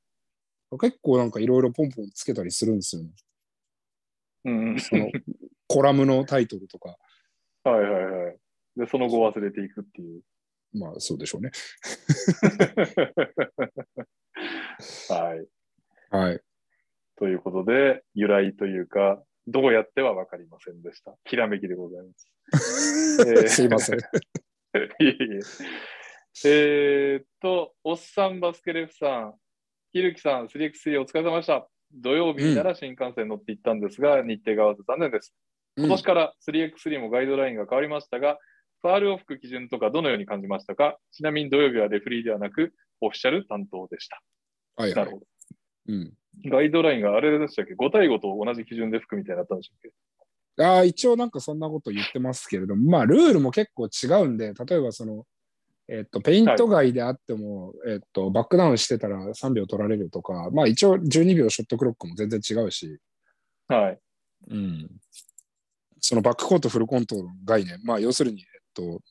[0.80, 3.10] 結構なんかいろいろポンポンつけたりするんですよね。
[4.46, 4.80] うん。
[4.80, 5.10] その
[5.68, 6.96] コラムのタイトルとか。
[7.64, 8.38] はいはいはい。
[8.78, 10.22] で、その後忘れていくっていう。
[10.74, 11.50] まあそうでしょうね。
[15.10, 15.48] はい。
[16.12, 16.42] はい。
[17.18, 21.18] ということで、由来というか、どうやっては分かりませんでした。
[21.26, 22.32] ひらめきでございます。
[23.28, 24.00] えーすいません。
[24.00, 24.02] い
[25.02, 25.10] えいえ。
[26.46, 29.36] えーっと、おっさんバスケレフさん、
[29.92, 31.68] ひるきさん、3x3 お疲れ様でした。
[31.94, 35.34] 土曜日なら新幹線乗って行ったんですが、日程が合わず残念です。
[35.78, 38.38] 今年から 3x3 もガイドラインが変わりましたが、
[38.82, 40.98] ファールを吹く基準とかどのように感じましたか？
[41.12, 44.22] ちなみに土曜日はレフリーではなく、オフィシャル担当でした。
[44.76, 45.26] はいはいなるほど。
[45.88, 46.14] うん、
[46.46, 50.64] ガイドラインがあれでしたっけ ?5 対5と同じ基準で吹くみたいになったんでしたっけ？
[50.64, 55.26] あー一応なんかそんなこと言ってますけれども、まあルールも結構違うんで、例えばその、
[55.92, 63.00] えっと、ペイント外であっても、えっと、バックダウンしてたら3秒取られるとか、まあ一応12秒ショットクロックも全然違うし、
[63.68, 64.00] はい。
[64.50, 64.90] うん、
[66.00, 69.02] そのバックコートフルコントロールの概念、まあ要するに、えっと、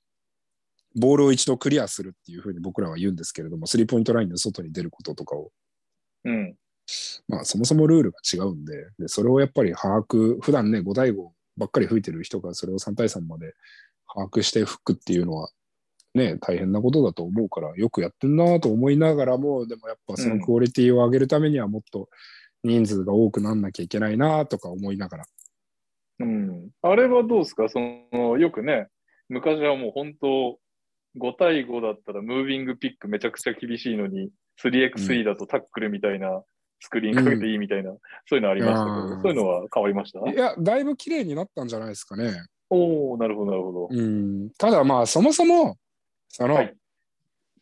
[0.96, 5.50] ボールを一度クリアするっていうふうに僕らは言うんですけれども、スリーポイントラインの外に出ることとかを、
[6.24, 6.54] うん。
[7.28, 13.54] まあそもそもルールが違うんで、でそれをやっぱり把握、普段ね、5対5ばっかり吹いてる人がそれを3対3まで
[14.12, 15.50] 把握して吹くっていうのは、
[16.14, 22.08] ね、大変なことだと思うから、よくやってんなと思いながらも、でもやっぱそのクオリティを上げるためにはもっと
[22.64, 25.24] 人数が多くなんなきゃいけないなとか思いながら。
[26.20, 26.70] うん。
[26.82, 27.68] あれはどうですか？
[27.68, 27.78] そ
[28.12, 28.88] の、よくね、
[29.28, 30.58] 昔はもう本当、
[31.18, 34.30] 5対5だったらムービングピックめちゃくちゃ厳しいのに、
[34.62, 36.42] 3x3 だとタックルみたいな、
[36.80, 37.90] スクリーンかけていいみたいな、
[38.26, 40.20] そういうのありましたけど、うんそういうのは変わりました？
[40.30, 42.32] いや、だいぶ綺麗になったんじゃないですかね。
[42.70, 43.88] おおなるほど、なるほど。
[43.90, 45.76] うん、ただまあ、そもそも、
[46.38, 46.74] その、はい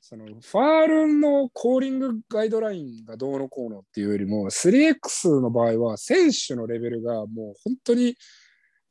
[0.08, 8.14] そのファールのコーリングガイドラインがどうのこうのっていうよりも、3X の場合は選手のレベルがもう本当に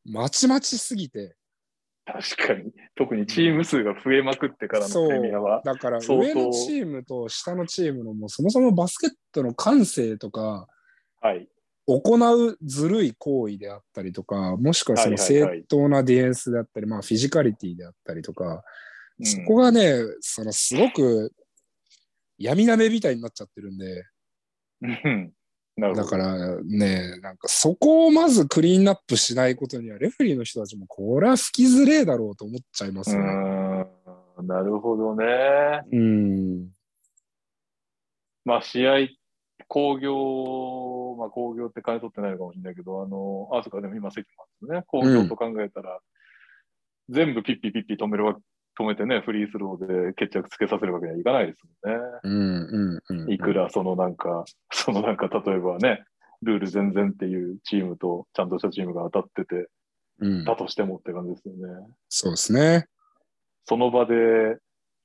[0.04, 1.38] まちまちすぎて、
[2.06, 2.74] 確かに。
[2.96, 5.62] 特にチーム数が増えまくってからのプレミアは。
[5.64, 10.68] だから上のチームと下のチームのもうそもそもバスケットの感性とか、
[11.22, 11.48] はい。
[11.88, 18.60] 行うずるい行為であったりとか、もしくはその正当なディフェンスであったり、まあフィジカリティであったりとか、うん
[19.24, 21.32] そこがね、そのすごく
[22.38, 24.04] 闇鍋みたいになっちゃってるんで。
[25.78, 33.26] だからね、なんかそこをまずクリーンナップしないことには、レフェリーの人たちもこれは吹きづれえだろうと思っちゃいますうね。
[34.44, 35.82] なるほどね。
[35.92, 36.70] うん。
[38.46, 39.08] まあ、試合、
[39.68, 44.84] 工業、まあ、工業って金取ってないのかもしれないけど、あの、あ、そっか、でも今席もあるんですね。
[44.88, 46.00] 工業と考えたら、
[47.10, 48.38] 全部ピッピピッピ止めるわ、
[48.80, 52.00] 止めてね、フリースローで決着つけさせるわけにはいかないですもんね。
[52.24, 53.32] うんうんうん。
[53.32, 56.04] いくらそのなんか、 そのなんか例えばね、
[56.42, 59.70] ルール全然っていうチームとちゃんとしたチームが当たってて、
[60.20, 61.88] うん、だとしてもって感じですよね。
[62.10, 62.88] そうですね。
[63.66, 64.58] その場で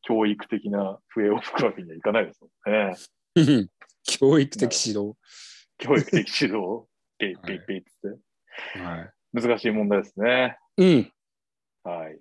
[0.03, 2.97] 教育的な笛を吹くわけにはいかないですもんね。
[4.05, 5.17] 教育的指導。
[5.79, 6.85] 教育的指導、
[7.19, 8.81] ペイペイペイって。
[8.81, 10.59] は難しい問題ですね。
[10.77, 10.83] い。
[10.83, 11.13] うん。
[11.85, 12.19] はい。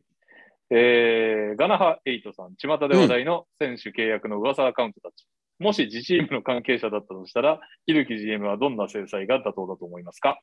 [0.72, 5.26] えー、ガナハエイトさん、巷で話題の選手契約の噂アカウントたち。
[5.58, 10.40] もし自チームの関係者だったとしたら、ひるき GM はどんな制裁が妥当だと思いますか？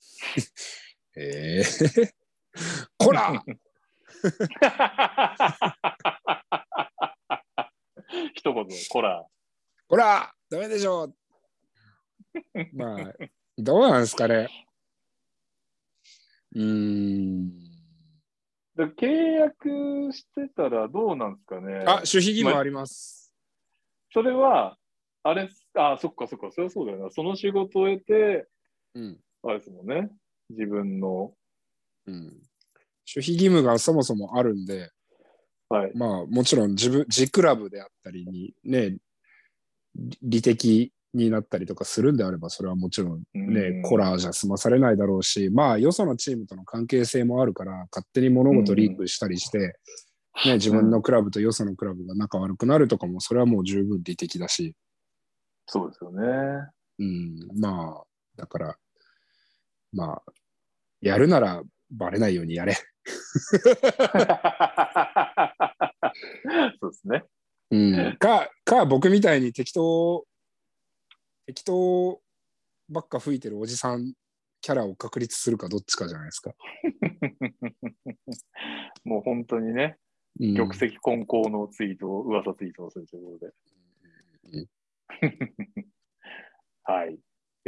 [1.16, 2.12] えー、
[2.96, 3.42] こら
[8.34, 9.26] 一言、こら。
[9.88, 11.14] こらダメでしょ
[12.72, 13.12] まあ、
[13.58, 14.48] どうなんですかね。
[16.54, 17.73] うーん。
[18.76, 21.84] で契約してたらどうなんですかね？
[21.86, 23.32] あ、守秘義務あります。
[24.12, 24.76] それは、
[25.22, 27.10] あれ、あ、そっかそっか、それはそうだよな。
[27.10, 28.46] その仕事を得て、
[28.94, 29.20] うん。
[29.42, 30.10] あれですもんね。
[30.50, 31.34] 自分の、
[32.06, 32.14] うん。
[32.14, 32.32] 守
[33.06, 34.90] 秘義務がそもそもあるんで、
[35.68, 35.92] はい。
[35.94, 38.96] まあ、もちろん自分、自クラブであったりにね、
[40.22, 49.78] 利的になったりとかするんであれば、それはもちろんね、うんコラーじゃ済まされないだろうし、まあ、よそのチームとの関係性もあるから、勝手に物事リークしたりして、
[50.44, 54.74] ね、自分のクラブとよそのクラブが仲悪くなるとかも、それはもう十分利的だし、
[55.66, 56.22] そうですよね。
[56.98, 58.04] うん、まあ、
[58.36, 58.76] だから、
[59.92, 60.22] まあ、
[61.00, 62.74] やるならバレないようにやれ。
[66.80, 67.24] そうですね。
[67.70, 67.76] う
[68.10, 70.24] ん、か、か、僕みたいに適当、
[71.46, 72.20] 適当
[72.88, 74.14] ばっか吹いてるおじさん
[74.60, 76.54] キャラを確立するかどっちかじゃないですか。
[79.04, 79.98] もう本当にね、
[80.40, 83.52] うん玉石混交のツイートを、噂ツイートをするということで。
[84.52, 84.68] うん
[86.82, 87.16] はい。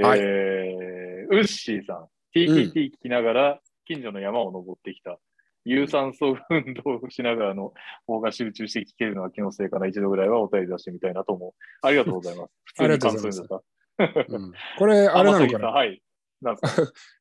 [0.02, 5.20] はいえー、ウッシーさん、TTT 聞きながら近所の山を登ってきた。
[5.66, 7.74] 有酸素運動をしながらの
[8.06, 9.88] 方が集中して聞けるのは気のせいかな。
[9.88, 11.52] 一度ぐらいはお便り出してみたいなと思う。
[11.82, 12.50] ありがとうございます。
[12.64, 13.60] 普通に感想ですか。
[13.98, 16.00] うんこれ、あれなのかなはい。
[16.40, 16.68] なんか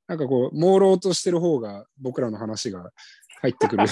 [0.07, 2.91] なんかこう、朦朧としてる方が僕らの話が
[3.41, 3.87] 入ってくる。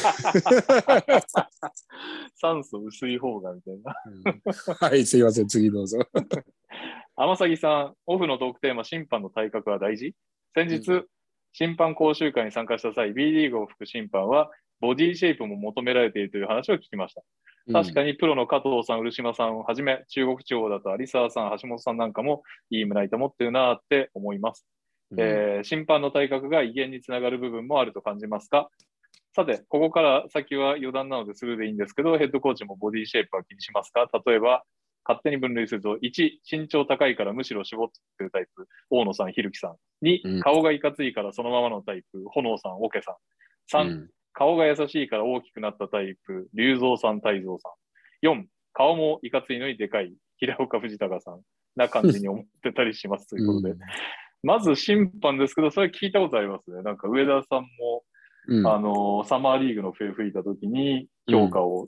[2.36, 3.96] 酸素薄い方がみたいな。
[4.06, 4.42] う ん
[4.80, 5.98] はい、すいません、次どうぞ。
[7.16, 10.14] 天崎さん、オフのトークテーマ、審判の体格は大事？
[10.54, 11.10] 先日、う
[11.54, 14.52] 審判講習会に参加した際、B リーグを吹く審判は、
[14.82, 17.24] ボディシェイプも求められているという話を聞きました。
[17.72, 24.68] 確かにプロの加藤さん、漆島さんをはじめ、中国地方だと有沢さん、橋本さんなんかもいい胸板持ってるなって思います。
[25.12, 28.70] うんえー審判の体格が威厳につながる部分もあると感じますか？
[29.36, 34.10] さて、ここから先は余談なのでスルーでいいんですけど、ヘッドコーチもボディシェイプは気にしますか？
[34.26, 34.64] 例えば、
[35.06, 39.72] 勝手に分類すると、1、身長高いからむしろ絞ってるタイプ、大野さん、ひるきさん。
[39.72, 43.18] う2、ん顔がいかついからそのままのタイプ、炎さん、オケさ
[43.74, 43.78] ん。
[43.78, 47.70] 3、うん顔が優しいから大きくなったタイプ、龍造さん、太蔵さ
[48.24, 48.28] ん。
[48.28, 51.42] 4、顔もいかついのにでかい、平岡藤隆さん。
[51.76, 53.70] な感じに思ってたりしますということで。
[53.72, 53.78] うん
[54.46, 56.84] まず審判ですけど、それ聞いたことありますね。
[56.84, 58.04] なんか上田さんも、
[58.48, 61.86] うんあの、サマーリーグの笛吹いたときに評価を、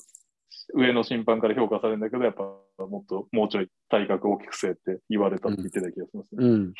[0.73, 2.43] 上の審判から評価されるんだけど、やっぱ
[2.85, 6.45] もっと、もうちょい体格大きくせえって言われたって言ってた気がしますね。
[6.45, 6.73] うん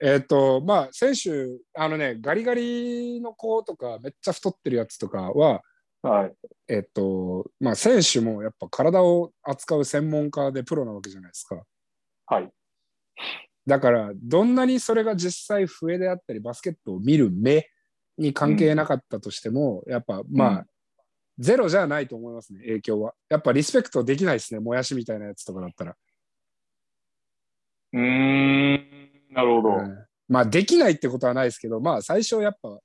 [0.00, 1.30] えっ、と、まあ、選手、
[1.74, 5.62] あのね、ガリガリの子とか、めっちゃ太ってるやつとかは、
[6.02, 6.34] はい。
[6.68, 11.60] えっ、と、まあ、選手もやっぱ体を扱う専門家でプロなわけじゃないですか。
[12.26, 12.48] はい。
[13.66, 17.68] だから、どんなにそれが実際笛であったり、バスケットを見る目
[18.16, 20.66] に関係なかったとしても、やっぱ、まあ、うん
[21.38, 23.14] ゼロじゃないと思いますね、影響は。
[23.28, 25.96] やっぱリスペクトできないですね、もやしみたいなやつとかだったら。
[27.92, 29.76] うーん、なるほど。
[29.76, 32.78] うんまあできないってことはないですけどまあ最初やっぱ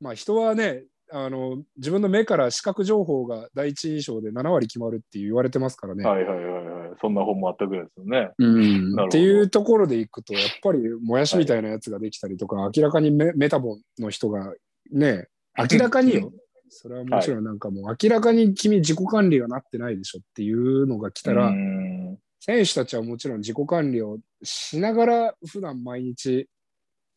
[0.00, 6.04] まあ人はねあの自分の目から視覚情報が第一印象で7割決まるって言われてますからね。
[6.04, 6.90] はいはいはいはい。
[7.00, 8.30] そんな本もあったぐらいですよね。
[8.38, 14.54] うんっていうところでいくとやっぱりもやしみたいなやつができたりとか、明らかにメメタボの人が
[14.90, 15.28] ね
[15.58, 16.32] 明らかによ
[16.68, 21.52] それはもちろんなんかもう明らかに君自己管理がなってないでしょっていうのが来たら、
[22.40, 26.48] 選手たちはもちろん自己管理をしながら普段毎日、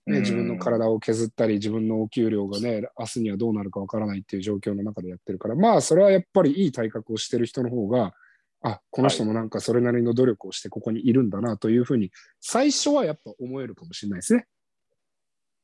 [0.06, 0.20] ね、うん。
[0.22, 8.14] 自分の体を削ったり自分のお給料がね明日にはどうなるかわからないっていう状況の中でやってるからまあそれはやっぱりいい体格をしてる人の方が
[8.62, 14.46] あこの人もなんかそれなりの努力をしてここにいるんだなというふうに最初はやっぱ思えるかもしれないですね。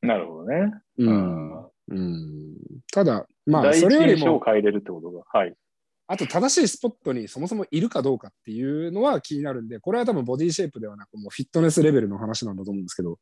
[0.03, 0.73] なるほどね。
[0.97, 2.55] うんうんうん、
[2.91, 5.23] ただまあそれよりも変えれるってことが。
[5.31, 5.53] はい。
[6.07, 13.17] あと正しいスポットにそもそもいるかどうかっていうのは気になるんでこれは多分ボディシェイプではなくもうフィットネスレベルの話なんだと思うんですけど。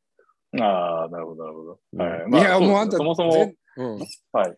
[0.60, 1.80] ああ、なるほど、なるほど。
[2.04, 2.42] はい。
[2.42, 4.00] いや、そうもうあんた、そもそも、全うん、
[4.34, 4.56] はい。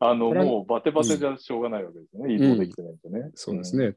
[0.00, 2.34] あの、もうバテバテじゃしょうがないわけですよね。
[2.34, 3.30] 移動できてないとね。
[3.34, 3.94] そうですね。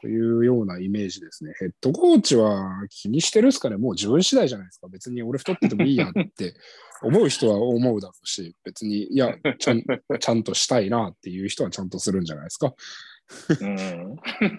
[0.00, 1.52] というようなイメージですね。
[1.58, 4.88] ヘッドコーチは気にしてるっすかねもう自分次第じゃないですか。
[4.88, 6.54] 別に俺太っててもいいやって
[7.02, 9.82] 思う人は思うだろうし、別に、いや、ちゃん
[10.20, 12.74] ちゃんとしたいなっていう人はちゃんとするんじゃないですか。
[13.60, 13.68] うん。
[13.68, 13.74] う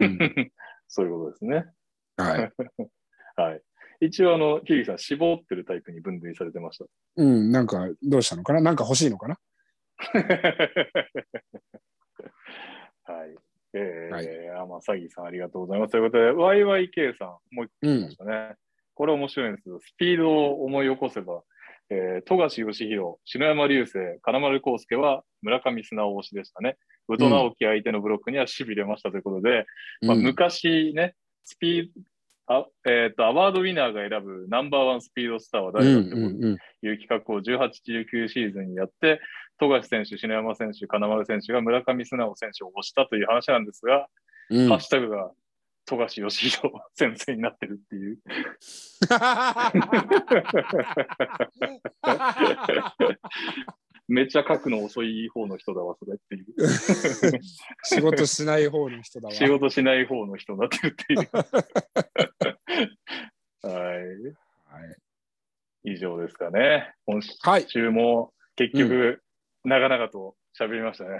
[0.05, 0.51] ん
[0.87, 1.65] そういうことですね。
[2.17, 2.53] はい。
[3.35, 3.61] はい。
[4.01, 6.85] 一応、あの、ヒリさん、絞ってるタイプに分類されてました。
[7.17, 8.61] うん、なんかどうしたのかな？
[8.61, 9.37] なんか欲しいのかな？
[13.03, 13.35] はい。
[13.73, 14.27] えー、はい
[14.61, 15.91] あまあ、詐欺さんありがとうございます。
[15.91, 18.17] ということで、YYK さん、もう一個うん来まし。
[18.17, 18.55] たね。
[18.95, 21.41] これ面白いんですけど、スピードを思い起こせば、
[21.89, 26.77] えー、富樫義弘、篠山流星、金丸康介は村上素直推しでしたね。
[27.07, 29.65] 宇都直樹相手のブロックには痺れましたということで、
[30.01, 31.87] まあ、うん昔ね、スピー
[32.51, 37.69] あえー、とアワードウィナーが選ぶナンバーワンスピードスターはうん誰だっていう企画を18、
[38.17, 39.21] 19シーズンにやって、
[39.59, 44.07] 富樫選手、篠山選手、金丸選手が村上素直選手を推したという話なんですが、
[44.49, 45.31] うんハッシュタグが
[45.85, 48.17] 富樫義弘先生になってるっていう。
[54.07, 56.45] めっちゃ書くの遅い方の人だわ、それっていう。
[57.83, 59.33] 仕事しない方の人だわ。
[59.33, 61.19] 仕事しない方の人になってるっていう。
[63.61, 63.73] はい。
[64.65, 64.79] は
[65.85, 65.93] い。
[65.93, 66.91] 以上ですかね。
[67.05, 69.21] 今はい週も結局、
[69.69, 71.19] 長々と喋りましたね。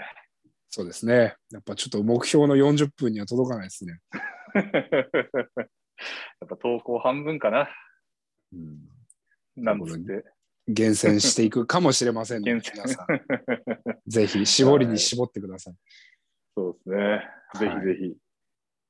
[0.70, 1.36] そうですね。
[1.52, 4.00] やっぱちょっと目標の40分には届かないですね。
[4.54, 4.62] や
[6.44, 7.68] っぱ投稿半分かな。
[8.52, 8.88] うん、
[9.56, 10.24] なんつって。
[10.66, 13.06] 厳選していくかもしれませんので、厳選皆さん。
[14.06, 15.74] ぜひ、絞りに絞ってください。
[16.56, 16.96] そうですね。
[17.58, 18.16] ぜはいひぜひ。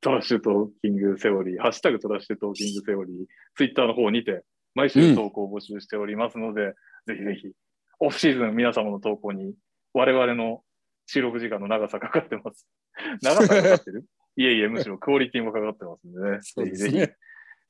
[0.00, 3.26] トラッシュトーキングセオリー、ハッシュタグトラッシュトーキングセオリー、
[3.56, 4.42] ツイッターの方にて、
[4.74, 6.74] 毎週投稿を募集しておりますので、
[7.06, 7.52] ぜひぜひ、
[8.00, 9.54] オフシーズン皆様の投稿に、
[9.92, 10.62] 我々の
[11.06, 12.66] 収録時間の長さかかってます。
[13.22, 14.04] 長さかかってる？
[14.36, 16.38] いえいえ、むしろクオリティもかかってますんでね。
[16.42, 17.12] そうぜひぜひ。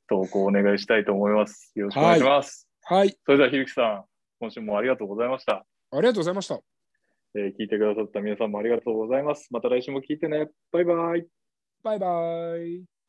[0.07, 1.71] 投稿お願いしたいと思います。
[1.75, 2.67] よろしくお願いします。
[2.83, 3.17] はい。
[3.25, 4.05] それでは、ひるきさん、
[4.39, 5.65] 今週もありがとうございました。
[5.91, 6.59] ありがとうございました。
[7.35, 9.47] えー聞いてくださった皆さんもありがとうございます。
[9.51, 10.49] また来週も聞いてね。
[10.71, 11.25] バイバイ。
[11.83, 13.00] バイバイ。